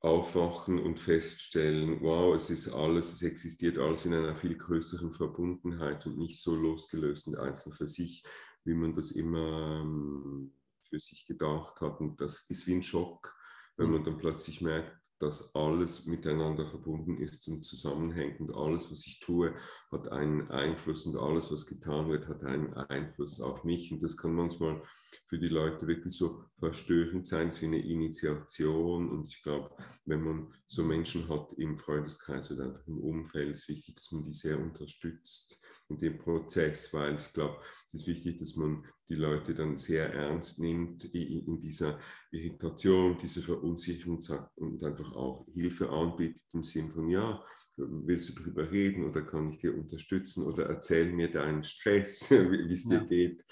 aufwachen 0.01 0.79
und 0.79 1.01
feststellen, 1.01 2.01
wow, 2.03 2.35
es 2.35 2.51
ist 2.51 2.69
alles, 2.69 3.15
es 3.15 3.23
existiert 3.23 3.79
alles 3.79 4.07
in 4.07 4.15
einer 4.15 4.37
viel 4.37 4.57
größeren 4.57 5.11
Verbundenheit 5.11 6.07
und 6.07 6.19
nicht 6.19 6.41
so 6.41 6.55
losgelöst 6.55 7.27
und 7.29 7.37
einzeln 7.37 7.73
für 7.73 7.89
sich, 7.89 8.23
wie 8.65 8.75
man 8.75 8.95
das 8.95 9.13
immer 9.13 9.81
ähm, 9.81 10.53
für 10.81 11.01
sich 11.01 11.27
gedacht 11.27 11.81
hat. 11.81 12.01
Und 12.01 12.21
das 12.21 12.49
ist 12.49 12.67
wie 12.67 12.75
ein 12.75 12.83
Schock, 12.83 13.35
wenn 13.77 13.91
man 13.91 14.05
dann 14.05 14.19
plötzlich 14.19 14.61
merkt, 14.61 14.97
dass 15.19 15.55
alles 15.55 16.07
miteinander 16.07 16.67
verbunden 16.67 17.19
ist 17.19 17.49
und 17.49 17.63
zusammenhängt 17.63 18.41
und 18.41 18.55
alles, 18.55 18.91
was 18.91 19.07
ich 19.07 19.21
tue, 19.21 19.55
hat 19.91 20.09
einen 20.13 20.51
Einfluss 20.51 21.07
und 21.07 21.17
alles, 21.17 21.51
was 21.51 21.67
getan 21.67 22.09
wird, 22.09 22.29
hat 22.29 22.45
einen 22.45 22.73
Einfluss 22.75 23.41
auf 23.41 23.65
mich. 23.65 23.93
Und 23.93 24.03
das 24.03 24.17
kann 24.17 24.35
manchmal 24.35 24.83
für 25.27 25.39
die 25.39 25.49
Leute 25.49 25.87
wirklich 25.87 26.15
so 26.15 26.45
verstörend 26.59 27.27
sein, 27.27 27.51
wie 27.61 27.67
eine 27.67 27.85
Initiation. 27.85 29.11
Und 29.11 29.29
ich 29.29 29.43
glaube, 29.43 29.75
wenn 30.05 30.23
man 30.23 30.55
so 30.67 30.85
Menschen 30.85 31.29
hat 31.29 31.53
im 31.57 31.77
Freundeskreis 31.79 32.53
oder 32.53 32.67
einfach 32.67 32.87
im 32.87 32.99
Umfeld, 32.99 33.55
ist 33.55 33.69
wichtig, 33.69 33.97
dass 33.97 34.13
man 34.13 34.25
die 34.25 34.33
sehr 34.33 34.59
unterstützt 34.59 35.61
in 35.89 35.99
dem 35.99 36.19
Prozess, 36.19 36.93
weil 36.93 37.17
ich 37.17 37.33
glaube, 37.33 37.59
es 37.89 37.95
ist 37.95 38.07
wichtig, 38.07 38.39
dass 38.39 38.57
man 38.57 38.85
die 39.09 39.15
Leute 39.15 39.55
dann 39.55 39.77
sehr 39.77 40.13
ernst 40.13 40.61
nimmt 40.61 41.05
in 41.15 41.61
dieser 41.61 41.99
Irritation, 42.31 43.17
dieser 43.19 43.43
Verunsicherung 43.43 44.21
und 44.57 44.85
einfach 44.85 45.13
auch 45.15 45.47
Hilfe 45.55 45.89
anbietet 45.89 46.43
im 46.53 46.63
Sinn 46.63 46.91
von, 46.93 47.09
ja, 47.09 47.43
willst 47.79 48.29
du 48.29 48.35
darüber 48.35 48.71
reden 48.71 49.05
oder 49.09 49.23
kann 49.23 49.51
ich 49.51 49.59
dir 49.59 49.77
unterstützen 49.77 50.45
oder 50.45 50.67
erzähl 50.67 51.13
mir 51.13 51.31
deinen 51.31 51.63
Stress, 51.63 52.31
wie 52.31 52.73
es 52.73 52.89
dir 52.89 52.97
ja. 52.97 53.05
geht 53.05 53.45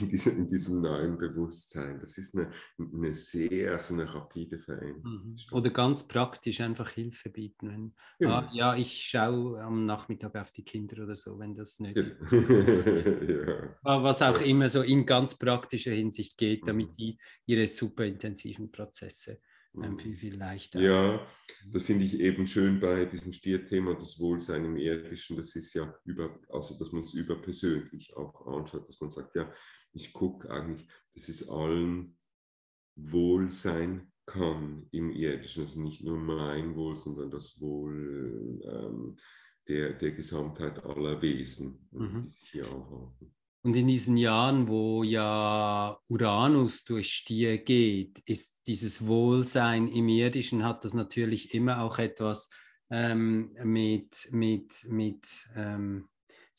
in 0.00 0.08
diesem, 0.08 0.38
in 0.38 0.48
diesem, 0.48 0.80
neuen 0.80 1.18
Bewusstsein. 1.18 1.98
Das 2.00 2.16
ist 2.16 2.36
eine, 2.36 2.50
eine 2.78 3.12
sehr, 3.12 3.78
so 3.78 3.94
eine 3.94 4.12
rapide 4.12 4.58
Veränderung. 4.58 5.02
Mhm. 5.02 5.36
Oder 5.50 5.70
ganz 5.70 6.06
praktisch 6.06 6.60
einfach 6.60 6.90
Hilfe 6.90 7.30
bieten. 7.30 7.68
Wenn, 7.68 7.94
ja. 8.20 8.40
Ah, 8.40 8.50
ja, 8.52 8.76
ich 8.76 8.92
schaue 8.92 9.60
am 9.60 9.86
Nachmittag 9.86 10.36
auf 10.36 10.52
die 10.52 10.62
Kinder 10.62 11.02
oder 11.02 11.16
so, 11.16 11.38
wenn 11.38 11.54
das 11.54 11.80
nötig 11.80 12.14
ist. 12.20 12.32
ja. 13.28 14.02
Was 14.02 14.22
auch 14.22 14.40
immer 14.40 14.68
so 14.70 14.82
in 14.82 15.04
ganz 15.04 15.36
praktischer 15.36 15.92
Hinsicht 15.92 16.38
geht, 16.38 16.66
damit 16.66 16.88
mhm. 16.90 16.96
die 16.96 17.18
ihre 17.46 17.66
super 17.66 18.04
intensiven 18.04 18.70
Prozesse 18.70 19.40
ähm, 19.74 19.98
viel, 19.98 20.14
viel 20.16 20.36
leichter. 20.36 20.80
Ja, 20.80 21.26
das 21.70 21.84
finde 21.84 22.04
ich 22.04 22.18
eben 22.18 22.46
schön 22.46 22.80
bei 22.80 23.04
diesem 23.04 23.32
Stierthema, 23.32 23.94
das 23.94 24.18
Wohlsein 24.18 24.64
im 24.64 24.76
Irdischen. 24.76 25.36
Das 25.36 25.54
ist 25.54 25.74
ja 25.74 25.94
über, 26.04 26.38
also 26.48 26.78
dass 26.78 26.92
man 26.92 27.02
es 27.02 27.14
überpersönlich 27.14 28.16
auch 28.16 28.46
anschaut, 28.46 28.88
dass 28.88 29.00
man 29.00 29.10
sagt, 29.10 29.36
ja, 29.36 29.52
ich 29.92 30.12
gucke 30.12 30.50
eigentlich, 30.50 30.88
dass 31.14 31.28
es 31.28 31.48
allen 31.48 32.16
Wohlsein 32.96 34.12
kann 34.26 34.86
im 34.90 35.10
Irdischen. 35.10 35.62
Also 35.64 35.80
nicht 35.80 36.02
nur 36.02 36.18
mein 36.18 36.74
Wohl, 36.74 36.96
sondern 36.96 37.30
das 37.30 37.60
Wohl 37.60 38.60
ähm, 38.64 39.16
der, 39.68 39.94
der 39.94 40.12
Gesamtheit 40.12 40.84
aller 40.84 41.20
Wesen, 41.22 41.88
mhm. 41.92 42.24
die 42.24 42.30
sich 42.30 42.50
hier 42.50 42.70
aufhalten. 42.70 43.34
Und 43.62 43.76
in 43.76 43.86
diesen 43.86 44.16
Jahren, 44.16 44.68
wo 44.68 45.02
ja 45.02 45.98
Uranus 46.08 46.84
durch 46.84 47.12
Stier 47.12 47.58
geht, 47.58 48.20
ist 48.20 48.66
dieses 48.66 49.06
Wohlsein 49.06 49.86
im 49.88 50.08
Irdischen, 50.08 50.64
hat 50.64 50.84
das 50.84 50.94
natürlich 50.94 51.52
immer 51.54 51.82
auch 51.82 51.98
etwas 51.98 52.50
ähm, 52.90 53.54
mit, 53.62 54.28
mit, 54.32 54.86
mit 54.88 55.48
ähm, 55.54 56.08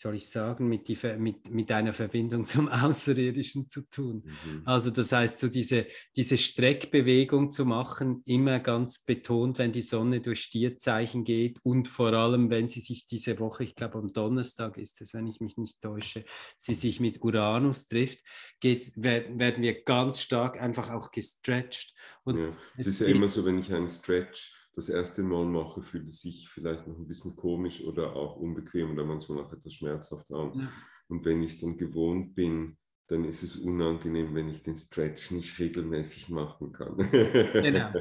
soll 0.01 0.15
ich 0.15 0.29
sagen, 0.29 0.67
mit, 0.67 0.87
die, 0.87 0.97
mit, 1.17 1.51
mit 1.51 1.71
einer 1.71 1.93
Verbindung 1.93 2.43
zum 2.45 2.67
Außerirdischen 2.67 3.69
zu 3.69 3.83
tun. 3.89 4.23
Mhm. 4.25 4.61
Also 4.65 4.89
das 4.89 5.11
heißt, 5.11 5.39
so 5.39 5.47
diese, 5.47 5.87
diese 6.15 6.37
Streckbewegung 6.37 7.51
zu 7.51 7.65
machen, 7.65 8.23
immer 8.25 8.59
ganz 8.59 9.03
betont, 9.03 9.59
wenn 9.59 9.71
die 9.71 9.81
Sonne 9.81 10.21
durch 10.21 10.41
Stierzeichen 10.41 11.23
geht 11.23 11.59
und 11.63 11.87
vor 11.87 12.13
allem, 12.13 12.49
wenn 12.49 12.67
sie 12.67 12.79
sich 12.79 13.07
diese 13.07 13.39
Woche, 13.39 13.63
ich 13.63 13.75
glaube 13.75 13.99
am 13.99 14.11
Donnerstag 14.11 14.77
ist 14.77 15.01
es, 15.01 15.13
wenn 15.13 15.27
ich 15.27 15.39
mich 15.39 15.57
nicht 15.57 15.81
täusche, 15.81 16.25
sie 16.57 16.75
sich 16.75 16.99
mit 16.99 17.21
Uranus 17.21 17.87
trifft, 17.87 18.19
geht, 18.59 18.91
werden 18.95 19.61
wir 19.61 19.83
ganz 19.83 20.21
stark 20.21 20.59
einfach 20.59 20.89
auch 20.89 21.11
gestretched. 21.11 21.93
Und 22.23 22.39
ja, 22.39 22.49
es 22.77 22.87
ist 22.87 23.01
ja 23.01 23.07
immer 23.07 23.29
so, 23.29 23.45
wenn 23.45 23.59
ich 23.59 23.71
einen 23.73 23.89
Stretch 23.89 24.60
das 24.73 24.89
erste 24.89 25.23
Mal 25.23 25.45
mache, 25.45 25.81
fühlt 25.81 26.07
es 26.07 26.21
sich 26.21 26.49
vielleicht 26.49 26.87
noch 26.87 26.97
ein 26.97 27.07
bisschen 27.07 27.35
komisch 27.35 27.83
oder 27.83 28.15
auch 28.15 28.37
unbequem 28.37 28.91
oder 28.91 29.05
manchmal 29.05 29.43
auch 29.43 29.53
etwas 29.53 29.73
schmerzhaft 29.73 30.31
an. 30.31 30.51
Ja. 30.55 30.67
Und 31.09 31.25
wenn 31.25 31.41
ich 31.41 31.53
es 31.53 31.61
dann 31.61 31.77
gewohnt 31.77 32.35
bin, 32.35 32.77
dann 33.11 33.25
ist 33.25 33.43
es 33.43 33.57
unangenehm, 33.57 34.33
wenn 34.33 34.47
ich 34.47 34.63
den 34.63 34.77
Stretch 34.77 35.31
nicht 35.31 35.59
regelmäßig 35.59 36.29
machen 36.29 36.71
kann. 36.71 36.95
genau. 37.11 37.91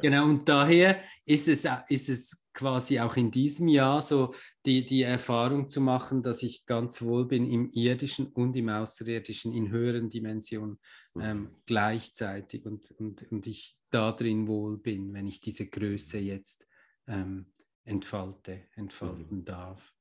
genau, 0.00 0.24
und 0.26 0.48
daher 0.48 1.00
ist 1.26 1.48
es, 1.48 1.66
ist 1.88 2.08
es 2.08 2.44
quasi 2.54 3.00
auch 3.00 3.16
in 3.16 3.32
diesem 3.32 3.66
Jahr 3.66 4.00
so 4.00 4.32
die, 4.64 4.86
die 4.86 5.02
Erfahrung 5.02 5.68
zu 5.68 5.80
machen, 5.80 6.22
dass 6.22 6.44
ich 6.44 6.66
ganz 6.66 7.02
wohl 7.02 7.26
bin 7.26 7.50
im 7.50 7.72
irdischen 7.72 8.28
und 8.28 8.56
im 8.56 8.68
außerirdischen, 8.68 9.52
in 9.52 9.70
höheren 9.70 10.08
Dimensionen 10.08 10.78
mhm. 11.14 11.20
ähm, 11.20 11.50
gleichzeitig 11.66 12.64
und, 12.64 12.92
und, 12.92 13.26
und 13.32 13.48
ich 13.48 13.79
da 13.90 14.12
drin 14.12 14.46
wohl 14.46 14.78
bin, 14.78 15.12
wenn 15.12 15.26
ich 15.26 15.40
diese 15.40 15.68
Größe 15.68 16.18
jetzt 16.18 16.66
ähm, 17.06 17.52
entfalte, 17.84 18.68
entfalten 18.76 19.38
mhm. 19.38 19.44
darf. 19.44 19.94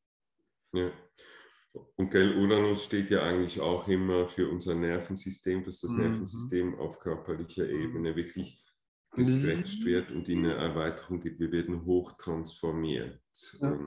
Ja. 0.74 0.92
Und 1.96 2.10
gell, 2.10 2.36
Uranus 2.38 2.86
steht 2.86 3.10
ja 3.10 3.24
eigentlich 3.24 3.60
auch 3.60 3.88
immer 3.88 4.28
für 4.28 4.50
unser 4.50 4.76
Nervensystem, 4.76 5.64
dass 5.64 5.82
das 5.82 5.92
mhm. 5.92 5.98
Nervensystem 6.00 6.80
auf 6.80 7.00
körperlicher 7.00 7.66
mhm. 7.66 7.82
Ebene 7.82 8.16
wirklich 8.16 8.64
gestretcht 9.12 9.84
wird 9.86 10.12
und 10.12 10.28
in 10.30 10.46
eine 10.46 10.54
Erweiterung 10.54 11.20
geht. 11.20 11.40
Wir 11.40 11.52
werden 11.52 11.86
hochtransformiert. 11.86 13.22
Ja. 13.62 13.80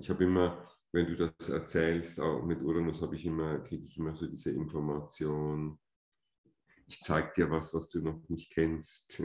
ich 0.00 0.10
habe 0.10 0.24
immer, 0.24 0.68
wenn 0.92 1.06
du 1.06 1.16
das 1.16 1.48
erzählst, 1.48 2.20
auch 2.20 2.44
mit 2.44 2.60
Uranus 2.62 3.02
habe 3.02 3.16
ich 3.16 3.24
immer, 3.24 3.58
kriege 3.60 3.84
ich 3.84 3.96
immer 3.96 4.14
so 4.14 4.26
diese 4.26 4.50
Information, 4.50 5.78
ich 6.88 7.00
zeige 7.02 7.32
dir 7.36 7.50
was, 7.50 7.74
was 7.74 7.88
du 7.88 8.00
noch 8.00 8.20
nicht 8.28 8.50
kennst. 8.50 9.18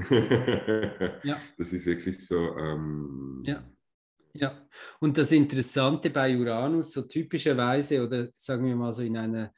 ja. 1.24 1.40
Das 1.58 1.74
ist 1.74 1.86
wirklich 1.86 2.26
so. 2.26 2.58
Ähm, 2.58 3.42
ja. 3.46 3.64
Ja, 4.36 4.68
und 5.00 5.16
das 5.16 5.32
Interessante 5.32 6.10
bei 6.10 6.36
Uranus, 6.36 6.92
so 6.92 7.04
typischerweise, 7.04 8.04
oder 8.04 8.30
sagen 8.34 8.66
wir 8.66 8.76
mal 8.76 8.92
so 8.92 9.04
in 9.04 9.16
einer 9.16 9.54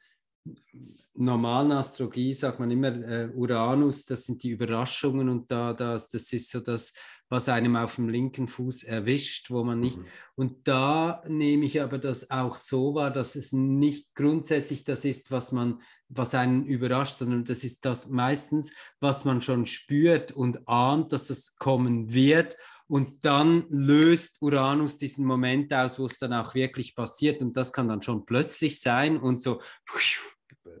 normalen 1.16 1.72
Astrologie 1.72 2.34
sagt 2.34 2.60
man 2.60 2.70
immer 2.70 2.88
äh, 2.88 3.28
Uranus, 3.34 4.04
das 4.04 4.24
sind 4.24 4.42
die 4.42 4.50
Überraschungen 4.50 5.28
und 5.28 5.50
da, 5.50 5.72
das, 5.72 6.08
das 6.08 6.32
ist 6.32 6.50
so 6.50 6.60
das, 6.60 6.92
was 7.28 7.48
einem 7.48 7.76
auf 7.76 7.96
dem 7.96 8.08
linken 8.08 8.46
Fuß 8.46 8.84
erwischt, 8.84 9.50
wo 9.50 9.64
man 9.64 9.80
nicht. 9.80 9.98
Mhm. 9.98 10.06
Und 10.36 10.68
da 10.68 11.22
nehme 11.26 11.64
ich 11.64 11.82
aber 11.82 11.98
das 11.98 12.30
auch 12.30 12.56
so 12.56 12.94
wahr, 12.94 13.10
dass 13.10 13.34
es 13.34 13.52
nicht 13.52 14.14
grundsätzlich 14.14 14.84
das 14.84 15.04
ist, 15.04 15.30
was 15.30 15.50
man, 15.52 15.80
was 16.08 16.34
einen 16.34 16.64
überrascht, 16.66 17.18
sondern 17.18 17.44
das 17.44 17.64
ist 17.64 17.84
das 17.84 18.08
meistens, 18.08 18.72
was 19.00 19.24
man 19.24 19.42
schon 19.42 19.66
spürt 19.66 20.32
und 20.32 20.68
ahnt, 20.68 21.12
dass 21.12 21.26
das 21.26 21.56
kommen 21.56 22.12
wird 22.12 22.56
und 22.88 23.24
dann 23.24 23.64
löst 23.68 24.40
Uranus 24.40 24.96
diesen 24.96 25.24
Moment 25.24 25.74
aus, 25.74 25.98
wo 25.98 26.06
es 26.06 26.18
dann 26.18 26.32
auch 26.32 26.54
wirklich 26.54 26.94
passiert. 26.94 27.40
Und 27.40 27.56
das 27.56 27.72
kann 27.72 27.88
dann 27.88 28.02
schon 28.02 28.24
plötzlich 28.24 28.80
sein 28.80 29.18
und 29.18 29.40
so 29.42 29.60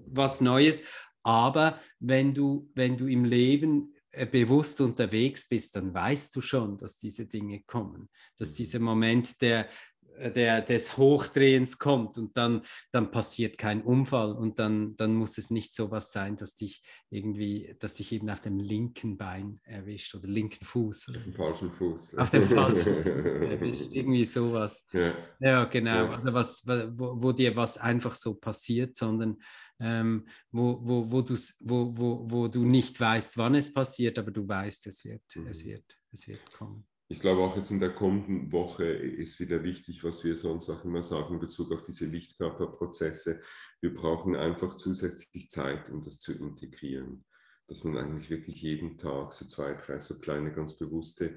was 0.06 0.40
Neues. 0.40 0.82
Aber 1.22 1.80
wenn 1.98 2.34
du, 2.34 2.70
wenn 2.74 2.96
du 2.96 3.06
im 3.06 3.24
Leben 3.24 3.94
äh, 4.10 4.26
bewusst 4.26 4.80
unterwegs 4.80 5.48
bist, 5.48 5.76
dann 5.76 5.92
weißt 5.92 6.34
du 6.36 6.40
schon, 6.40 6.78
dass 6.78 6.96
diese 6.96 7.26
Dinge 7.26 7.62
kommen, 7.66 8.08
dass 8.38 8.54
dieser 8.54 8.78
Moment 8.78 9.40
der 9.42 9.68
der, 10.18 10.62
des 10.62 10.96
Hochdrehens 10.96 11.78
kommt 11.78 12.18
und 12.18 12.36
dann, 12.36 12.62
dann 12.92 13.10
passiert 13.10 13.58
kein 13.58 13.82
Unfall 13.82 14.32
und 14.32 14.58
dann, 14.58 14.96
dann 14.96 15.14
muss 15.14 15.38
es 15.38 15.50
nicht 15.50 15.74
so 15.74 15.90
was 15.90 16.12
sein, 16.12 16.36
dass 16.36 16.54
dich 16.54 16.82
irgendwie, 17.10 17.76
dass 17.78 17.94
dich 17.94 18.12
eben 18.12 18.28
auf 18.30 18.40
dem 18.40 18.58
linken 18.58 19.16
Bein 19.16 19.60
erwischt 19.64 20.14
oder 20.14 20.28
linken 20.28 20.64
Fuß. 20.64 21.08
Auf 21.08 21.22
dem 21.22 21.34
falschen 21.34 21.70
Fuß. 21.70 22.14
Auf 22.18 22.30
dem 22.30 22.46
falschen 22.46 22.94
Fuß 22.94 23.40
erwischt, 23.40 23.92
irgendwie 23.92 24.24
sowas. 24.24 24.84
Ja, 24.92 25.14
ja 25.40 25.64
genau. 25.64 26.06
Ja. 26.06 26.10
Also 26.10 26.32
was, 26.32 26.66
wo, 26.66 27.22
wo, 27.22 27.32
dir 27.32 27.54
was 27.56 27.78
einfach 27.78 28.14
so 28.14 28.34
passiert, 28.34 28.96
sondern 28.96 29.36
ähm, 29.78 30.26
wo, 30.50 30.78
wo, 30.82 31.10
wo, 31.10 31.24
wo, 31.60 31.98
wo, 31.98 32.30
wo 32.30 32.48
du 32.48 32.64
nicht 32.64 32.98
weißt, 32.98 33.36
wann 33.36 33.54
es 33.54 33.72
passiert, 33.72 34.18
aber 34.18 34.30
du 34.30 34.48
weißt, 34.48 34.86
es 34.86 35.04
wird, 35.04 35.22
mhm. 35.34 35.46
es 35.46 35.64
wird, 35.64 35.98
es 36.12 36.26
wird 36.26 36.50
kommen 36.52 36.86
ich 37.08 37.20
glaube 37.20 37.42
auch 37.42 37.56
jetzt 37.56 37.70
in 37.70 37.78
der 37.78 37.94
kommenden 37.94 38.50
Woche 38.50 38.84
ist 38.84 39.38
wieder 39.38 39.62
wichtig, 39.62 40.02
was 40.02 40.24
wir 40.24 40.36
sonst 40.36 40.68
auch 40.70 40.84
immer 40.84 41.04
sagen 41.04 41.34
in 41.34 41.40
Bezug 41.40 41.72
auf 41.72 41.84
diese 41.84 42.06
Lichtkörperprozesse. 42.06 43.40
Wir 43.80 43.94
brauchen 43.94 44.34
einfach 44.34 44.74
zusätzlich 44.74 45.48
Zeit, 45.48 45.88
um 45.90 46.02
das 46.02 46.18
zu 46.18 46.32
integrieren. 46.32 47.24
Dass 47.68 47.84
man 47.84 47.96
eigentlich 47.96 48.30
wirklich 48.30 48.62
jeden 48.62 48.98
Tag 48.98 49.32
so 49.32 49.46
zwei, 49.46 49.74
drei 49.74 50.00
so 50.00 50.18
kleine, 50.18 50.52
ganz 50.52 50.78
bewusste 50.78 51.36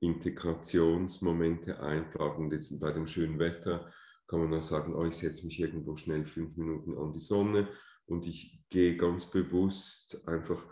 Integrationsmomente 0.00 1.80
einplant. 1.80 2.38
Und 2.38 2.52
jetzt 2.52 2.78
bei 2.80 2.90
dem 2.90 3.06
schönen 3.06 3.38
Wetter 3.38 3.92
kann 4.26 4.40
man 4.40 4.54
auch 4.54 4.62
sagen, 4.62 4.94
oh, 4.94 5.04
ich 5.04 5.16
setze 5.16 5.44
mich 5.44 5.60
irgendwo 5.60 5.96
schnell 5.96 6.24
fünf 6.24 6.56
Minuten 6.56 6.96
an 6.96 7.12
die 7.12 7.20
Sonne 7.20 7.68
und 8.06 8.26
ich 8.26 8.62
gehe 8.70 8.96
ganz 8.96 9.30
bewusst 9.30 10.26
einfach 10.26 10.66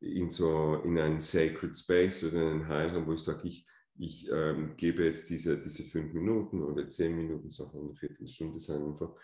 in 0.00 0.28
so 0.28 0.82
in 0.84 0.98
einen 0.98 1.20
Sacred 1.20 1.74
Space 1.74 2.24
oder 2.24 2.42
in 2.42 2.48
einen 2.48 2.68
Heilraum, 2.68 3.06
wo 3.06 3.14
ich 3.14 3.20
sage, 3.20 3.48
ich 3.48 3.66
ich 3.96 4.28
ähm, 4.30 4.76
gebe 4.76 5.04
jetzt 5.04 5.30
diese, 5.30 5.60
diese 5.60 5.84
fünf 5.84 6.12
Minuten 6.12 6.62
oder 6.62 6.88
zehn 6.88 7.16
Minuten, 7.16 7.50
so 7.50 7.70
eine 7.72 7.94
Viertelstunde 7.94 8.58
sein, 8.58 8.82
einfach 8.82 9.14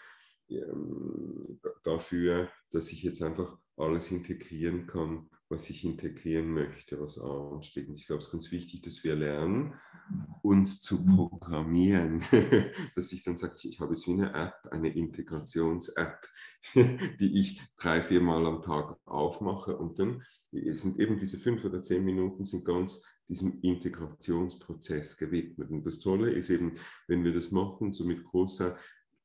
ähm, 0.49 1.61
dafür, 1.83 2.49
dass 2.71 2.91
ich 2.93 3.03
jetzt 3.03 3.23
einfach 3.23 3.57
alles 3.77 4.11
integrieren 4.11 4.87
kann, 4.87 5.29
was 5.49 5.71
ich 5.71 5.85
integrieren 5.85 6.53
möchte, 6.53 7.01
was 7.01 7.19
ansteht. 7.19 7.89
Und 7.89 7.97
ich 7.97 8.07
glaube, 8.07 8.19
es 8.19 8.27
ist 8.27 8.33
ganz 8.33 8.53
wichtig, 8.53 8.83
dass 8.83 9.03
wir 9.03 9.17
lernen, 9.17 9.75
uns 10.43 10.81
zu 10.81 11.05
programmieren. 11.05 12.23
dass 12.95 13.13
ich 13.13 13.25
dann 13.25 13.37
sage, 13.37 13.55
ich 13.65 13.81
habe 13.81 13.95
jetzt 13.95 14.07
wie 14.07 14.13
eine 14.13 14.33
App, 14.35 14.55
eine 14.71 14.95
Integrations-App, 14.95 16.27
die 16.75 17.41
ich 17.41 17.61
drei, 17.79 18.03
vier 18.03 18.21
Mal 18.21 18.47
am 18.47 18.63
Tag 18.63 18.97
aufmache. 19.05 19.77
Und 19.77 19.99
dann 19.99 20.23
sind 20.53 20.99
eben 21.01 21.19
diese 21.19 21.39
fünf 21.39 21.65
oder 21.65 21.83
zehn 21.83 22.05
Minuten 22.05 22.45
sind 22.45 22.65
ganz 22.65 23.03
diesem 23.31 23.61
Integrationsprozess 23.63 25.17
gewidmet. 25.17 25.71
Und 25.71 25.87
das 25.87 26.01
Tolle 26.01 26.31
ist 26.31 26.51
eben, 26.51 26.75
wenn 27.07 27.25
wir 27.25 27.33
das 27.33 27.51
machen, 27.51 27.93
so 27.93 28.05
mit 28.05 28.25
großer 28.25 28.77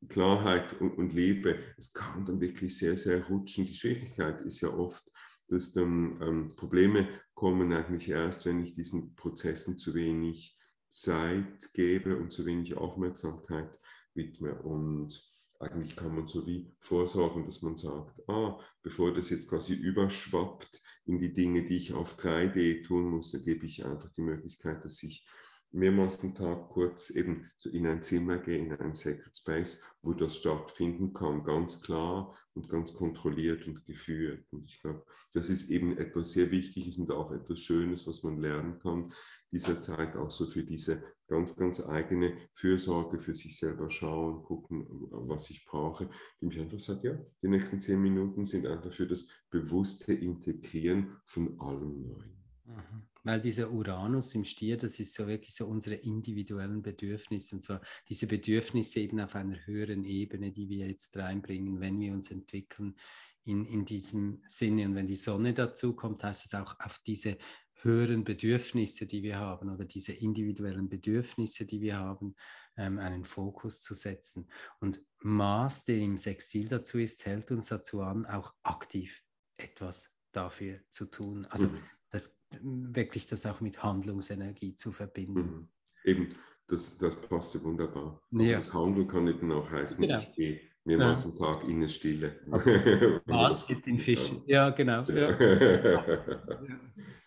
Klarheit 0.07 0.79
und, 0.79 0.97
und 0.97 1.13
Liebe, 1.13 1.57
es 1.77 1.91
kann 1.91 2.25
dann 2.25 2.39
wirklich 2.39 2.77
sehr, 2.77 2.95
sehr 2.95 3.25
rutschen. 3.27 3.65
Die 3.65 3.73
Schwierigkeit 3.73 4.41
ist 4.41 4.61
ja 4.61 4.69
oft, 4.69 5.11
dass 5.47 5.73
dann 5.73 6.21
ähm, 6.21 6.51
Probleme 6.55 7.07
kommen 7.33 7.73
eigentlich 7.73 8.09
erst, 8.09 8.45
wenn 8.45 8.59
ich 8.59 8.75
diesen 8.75 9.15
Prozessen 9.15 9.77
zu 9.77 9.93
wenig 9.93 10.57
Zeit 10.87 11.73
gebe 11.73 12.17
und 12.17 12.31
zu 12.31 12.45
wenig 12.45 12.75
Aufmerksamkeit 12.75 13.79
widme. 14.13 14.61
Und 14.61 15.27
eigentlich 15.59 15.95
kann 15.95 16.15
man 16.15 16.27
so 16.27 16.45
wie 16.45 16.71
vorsorgen, 16.79 17.45
dass 17.45 17.61
man 17.61 17.75
sagt, 17.75 18.21
ah, 18.29 18.59
bevor 18.83 19.13
das 19.13 19.29
jetzt 19.29 19.49
quasi 19.49 19.73
überschwappt 19.73 20.81
in 21.05 21.19
die 21.19 21.33
Dinge, 21.33 21.63
die 21.63 21.77
ich 21.77 21.93
auf 21.93 22.17
3D 22.17 22.83
tun 22.83 23.09
muss, 23.09 23.31
dann 23.31 23.43
gebe 23.43 23.65
ich 23.65 23.85
einfach 23.85 24.09
die 24.11 24.21
Möglichkeit, 24.21 24.83
dass 24.83 25.01
ich 25.03 25.27
mehrmals 25.75 26.23
am 26.23 26.33
Tag 26.33 26.69
kurz 26.69 27.09
eben 27.09 27.49
so 27.57 27.69
in 27.69 27.85
ein 27.85 28.01
Zimmer 28.01 28.37
gehe, 28.37 28.57
in 28.57 28.73
ein 28.73 28.95
Sacred 28.95 29.35
Space, 29.35 29.83
wo 30.01 30.13
das 30.13 30.37
stattfinden 30.37 31.13
kann, 31.13 31.43
ganz 31.43 31.81
klar 31.81 32.33
und 32.53 32.69
ganz 32.69 32.93
kontrolliert 32.93 33.67
und 33.67 33.85
geführt. 33.85 34.45
Und 34.51 34.71
ich 34.71 34.81
glaube, 34.81 35.05
das 35.33 35.49
ist 35.49 35.69
eben 35.69 35.97
etwas 35.97 36.31
sehr 36.31 36.49
Wichtiges 36.51 36.97
und 36.97 37.11
auch 37.11 37.31
etwas 37.31 37.59
Schönes, 37.59 38.07
was 38.07 38.23
man 38.23 38.39
lernen 38.39 38.79
kann, 38.79 39.11
dieser 39.51 39.79
Zeit 39.79 40.15
auch 40.15 40.31
so 40.31 40.47
für 40.47 40.63
diese 40.63 41.03
ganz, 41.27 41.55
ganz 41.55 41.81
eigene 41.81 42.37
Fürsorge 42.53 43.19
für 43.19 43.35
sich 43.35 43.57
selber 43.57 43.89
schauen, 43.89 44.43
gucken, 44.43 44.85
was 45.09 45.49
ich 45.49 45.65
brauche, 45.65 46.09
die 46.39 46.45
mich 46.45 46.59
einfach 46.59 46.79
sagt, 46.79 47.03
ja, 47.03 47.17
die 47.41 47.47
nächsten 47.47 47.79
zehn 47.79 48.01
Minuten 48.01 48.45
sind 48.45 48.65
einfach 48.65 48.93
für 48.93 49.07
das 49.07 49.27
bewusste 49.49 50.13
Integrieren 50.13 51.17
von 51.25 51.59
allem 51.59 52.01
Neuen. 52.01 52.35
Mhm. 52.65 53.07
Weil 53.23 53.41
dieser 53.41 53.71
Uranus 53.71 54.35
im 54.35 54.45
Stier, 54.45 54.77
das 54.77 54.99
ist 54.99 55.15
so 55.15 55.25
wirklich 55.25 55.55
so 55.55 55.65
unsere 55.65 55.95
individuellen 55.95 56.83
Bedürfnisse, 56.83 57.55
und 57.55 57.61
zwar 57.61 57.81
diese 58.07 58.27
Bedürfnisse 58.27 58.99
eben 58.99 59.19
auf 59.19 59.33
einer 59.33 59.65
höheren 59.65 60.03
Ebene, 60.03 60.51
die 60.51 60.69
wir 60.69 60.87
jetzt 60.87 61.17
reinbringen, 61.17 61.79
wenn 61.79 61.99
wir 61.99 62.13
uns 62.13 62.29
entwickeln 62.29 62.95
in, 63.43 63.65
in 63.65 63.85
diesem 63.85 64.43
Sinne. 64.45 64.85
Und 64.85 64.95
wenn 64.95 65.07
die 65.07 65.15
Sonne 65.15 65.55
dazu 65.55 65.95
kommt, 65.95 66.23
heißt 66.23 66.45
es 66.45 66.53
auch 66.53 66.79
auf 66.79 66.99
diese 66.99 67.37
höheren 67.85 68.23
Bedürfnisse, 68.23 69.05
die 69.05 69.23
wir 69.23 69.39
haben 69.39 69.69
oder 69.69 69.85
diese 69.85 70.11
individuellen 70.11 70.89
Bedürfnisse, 70.89 71.65
die 71.65 71.79
wir 71.79 71.97
haben, 71.97 72.35
ähm, 72.75 72.99
einen 72.99 73.23
Fokus 73.23 73.79
zu 73.79 73.93
setzen. 73.93 74.49
Und 74.79 75.01
Mars, 75.19 75.85
der 75.85 75.97
im 75.97 76.17
Sextil 76.17 76.67
dazu 76.67 76.97
ist, 76.97 77.25
hält 77.25 77.51
uns 77.51 77.67
dazu 77.67 78.01
an, 78.01 78.25
auch 78.25 78.53
aktiv 78.63 79.23
etwas 79.55 80.11
dafür 80.31 80.79
zu 80.89 81.05
tun. 81.05 81.45
Also 81.45 81.67
mhm. 81.67 81.77
das, 82.09 82.41
wirklich 82.61 83.27
das 83.27 83.45
auch 83.45 83.61
mit 83.61 83.81
Handlungsenergie 83.81 84.75
zu 84.75 84.91
verbinden. 84.91 85.41
Mhm. 85.41 85.69
Eben, 86.03 86.35
das, 86.67 86.97
das 86.97 87.15
passt 87.15 87.53
ja 87.53 87.63
wunderbar. 87.63 88.21
Also 88.33 88.43
ja. 88.43 88.55
Das 88.57 88.73
Handeln 88.73 89.07
kann 89.07 89.27
eben 89.27 89.51
auch 89.51 89.69
heißen, 89.69 90.01
genau. 90.01 90.19
ich 90.19 90.33
gehe 90.33 90.61
mehrmals 90.85 91.23
ja. 91.23 91.29
am 91.29 91.35
Tag 91.35 91.63
in 91.63 91.77
eine 91.77 91.89
Stille. 91.89 92.39
Also, 92.51 92.71
Mars 93.25 93.67
gibt 93.67 93.85
den 93.85 93.99
Fischen. 93.99 94.43
Ja, 94.45 94.69
genau. 94.69 95.01
Ja. 95.03 95.37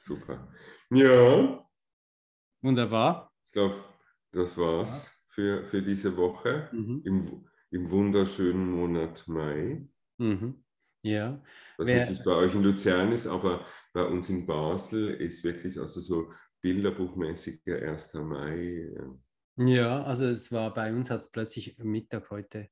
Super. 0.03 0.49
Ja. 0.91 1.69
Wunderbar. 2.63 3.33
Ich 3.45 3.53
glaube, 3.53 3.77
das 4.33 4.57
war's 4.57 5.25
für, 5.31 5.65
für 5.65 5.83
diese 5.83 6.17
Woche 6.17 6.69
mhm. 6.73 7.03
im, 7.05 7.47
im 7.71 7.91
wunderschönen 7.91 8.71
Monat 8.71 9.27
Mai. 9.27 9.87
Mhm. 10.19 10.65
Ja. 11.03 11.43
Was 11.77 11.87
Wer, 11.87 12.11
nicht 12.11 12.25
bei 12.25 12.33
euch 12.33 12.55
in 12.55 12.63
Luzern 12.63 13.13
ist, 13.13 13.27
aber 13.27 13.65
bei 13.93 14.05
uns 14.05 14.29
in 14.31 14.47
Basel 14.47 15.11
ist 15.15 15.45
wirklich 15.45 15.79
also 15.79 16.01
so 16.01 16.33
bilderbuchmäßiger 16.61 17.83
1. 17.83 18.15
Mai. 18.15 18.91
Ja. 19.57 19.67
ja, 19.67 20.03
also 20.03 20.27
es 20.27 20.51
war 20.51 20.73
bei 20.75 20.93
uns 20.93 21.11
hat 21.11 21.21
es 21.21 21.31
plötzlich 21.31 21.79
Mittag 21.79 22.31
heute 22.31 22.69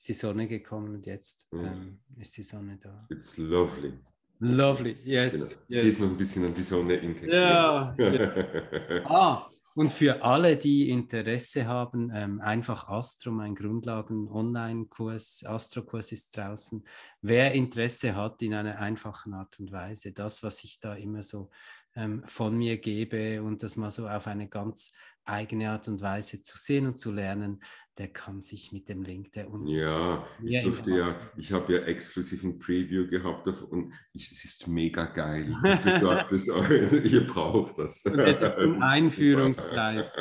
ist 0.00 0.08
die 0.08 0.14
Sonne 0.14 0.48
gekommen 0.48 0.94
und 0.94 1.06
jetzt 1.06 1.46
ja. 1.52 1.62
ähm, 1.62 1.98
ist 2.16 2.34
die 2.34 2.42
Sonne 2.42 2.78
da. 2.78 3.06
It's 3.10 3.36
lovely. 3.36 3.92
Lovely, 4.38 4.96
yes. 5.04 5.50
Genau. 5.50 5.60
yes. 5.68 5.84
Geht 5.84 6.00
noch 6.00 6.08
ein 6.08 6.16
bisschen 6.16 6.44
an 6.46 6.54
die 6.54 6.62
Sonne 6.62 6.94
integrieren. 6.94 7.34
Ja. 7.34 7.94
ja. 7.98 9.04
ah, 9.04 9.50
und 9.74 9.90
für 9.90 10.24
alle, 10.24 10.56
die 10.56 10.88
Interesse 10.88 11.66
haben, 11.66 12.10
ähm, 12.14 12.40
einfach 12.40 12.88
Astro, 12.88 13.30
mein 13.30 13.54
Grundlagen-Online-Kurs, 13.54 15.44
Astro-Kurs 15.46 16.12
ist 16.12 16.34
draußen. 16.34 16.82
Wer 17.20 17.52
Interesse 17.52 18.16
hat 18.16 18.40
in 18.40 18.54
einer 18.54 18.78
einfachen 18.78 19.34
Art 19.34 19.60
und 19.60 19.70
Weise, 19.70 20.12
das, 20.12 20.42
was 20.42 20.64
ich 20.64 20.80
da 20.80 20.94
immer 20.94 21.22
so 21.22 21.50
ähm, 21.94 22.22
von 22.26 22.56
mir 22.56 22.78
gebe 22.78 23.42
und 23.42 23.62
das 23.62 23.76
mal 23.76 23.90
so 23.90 24.08
auf 24.08 24.26
eine 24.26 24.48
ganz 24.48 24.94
eigene 25.30 25.70
Art 25.70 25.88
und 25.88 26.00
Weise 26.00 26.42
zu 26.42 26.58
sehen 26.58 26.86
und 26.86 26.98
zu 26.98 27.12
lernen, 27.12 27.60
der 27.98 28.08
kann 28.08 28.40
sich 28.40 28.72
mit 28.72 28.88
dem 28.88 29.02
Link, 29.02 29.32
der 29.32 29.50
unten. 29.50 29.66
Ja, 29.66 30.26
ich 30.42 30.64
durfte 30.64 30.90
ja, 30.90 31.14
ich 31.36 31.52
habe 31.52 31.74
ja 31.74 31.80
exklusiv 31.80 32.44
ein 32.44 32.58
Preview 32.58 33.06
gehabt 33.06 33.46
und 33.46 33.92
ich, 34.12 34.30
es 34.30 34.44
ist 34.44 34.68
mega 34.68 35.04
geil. 35.04 35.54
Ich 35.62 35.84
gesagt, 35.84 36.32
das, 36.32 36.46
ihr 37.04 37.26
braucht 37.26 37.78
das. 37.78 38.02
Zum 38.02 38.12
Einführungspreis. 38.82 40.16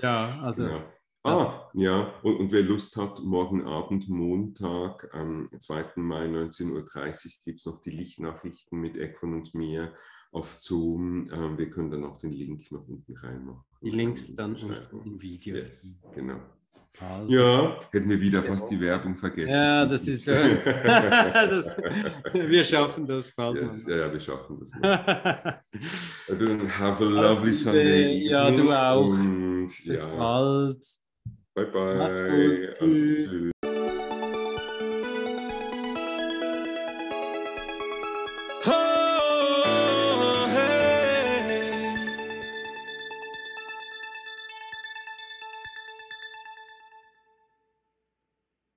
ja, 0.00 0.40
also. 0.42 0.66
Ja. 0.66 0.92
Ah, 1.24 1.70
ja, 1.74 2.12
und, 2.24 2.40
und, 2.40 2.50
wer 2.50 2.62
Lust 2.62 2.96
hat, 2.96 3.20
morgen 3.22 3.64
Abend, 3.64 4.08
Montag, 4.08 5.08
am 5.14 5.48
2. 5.56 5.92
Mai 5.94 6.26
19.30 6.26 6.70
Uhr 6.72 6.82
gibt 7.44 7.60
es 7.60 7.66
noch 7.66 7.80
die 7.80 7.90
Lichtnachrichten 7.90 8.80
mit 8.80 8.96
Ekon 8.96 9.34
und 9.34 9.54
mir 9.54 9.94
auf 10.32 10.56
Zoom. 10.58 11.30
Ähm, 11.32 11.56
wir 11.56 11.70
können 11.70 11.90
dann 11.90 12.04
auch 12.04 12.16
den 12.16 12.32
Link 12.32 12.70
noch 12.72 12.86
unten 12.88 13.16
reinmachen. 13.16 13.62
Die 13.82 13.90
Links 13.90 14.34
dann 14.34 14.56
im 14.56 15.20
Video. 15.20 15.56
Yes, 15.56 16.00
genau. 16.14 16.40
Also. 17.00 17.34
Ja, 17.34 17.80
hätten 17.90 18.10
wir 18.10 18.20
wieder 18.20 18.42
fast 18.42 18.70
die 18.70 18.78
Werbung 18.78 19.16
vergessen. 19.16 19.50
Ja, 19.50 19.86
das 19.86 20.06
ist. 20.06 20.28
Äh, 20.28 20.62
das, 20.84 21.76
wir 22.32 22.64
schaffen 22.64 23.06
das, 23.06 23.32
yes, 23.34 23.86
Ja, 23.86 23.96
ja, 23.96 24.12
wir 24.12 24.20
schaffen 24.20 24.58
das. 24.60 24.72
Dann 24.82 26.78
have 26.78 27.02
a 27.02 27.08
lovely 27.08 27.54
Sunday. 27.54 28.28
Ja, 28.28 28.50
du 28.50 28.70
auch. 28.70 29.08
Und, 29.08 29.68
Bis 29.68 29.86
ja. 29.86 30.06
bald. 30.06 30.84
Bye 31.54 31.66
bye. 31.66 31.96
Mach's 31.96 32.22
gut. 32.22 32.78
Tschüss. 32.78 33.51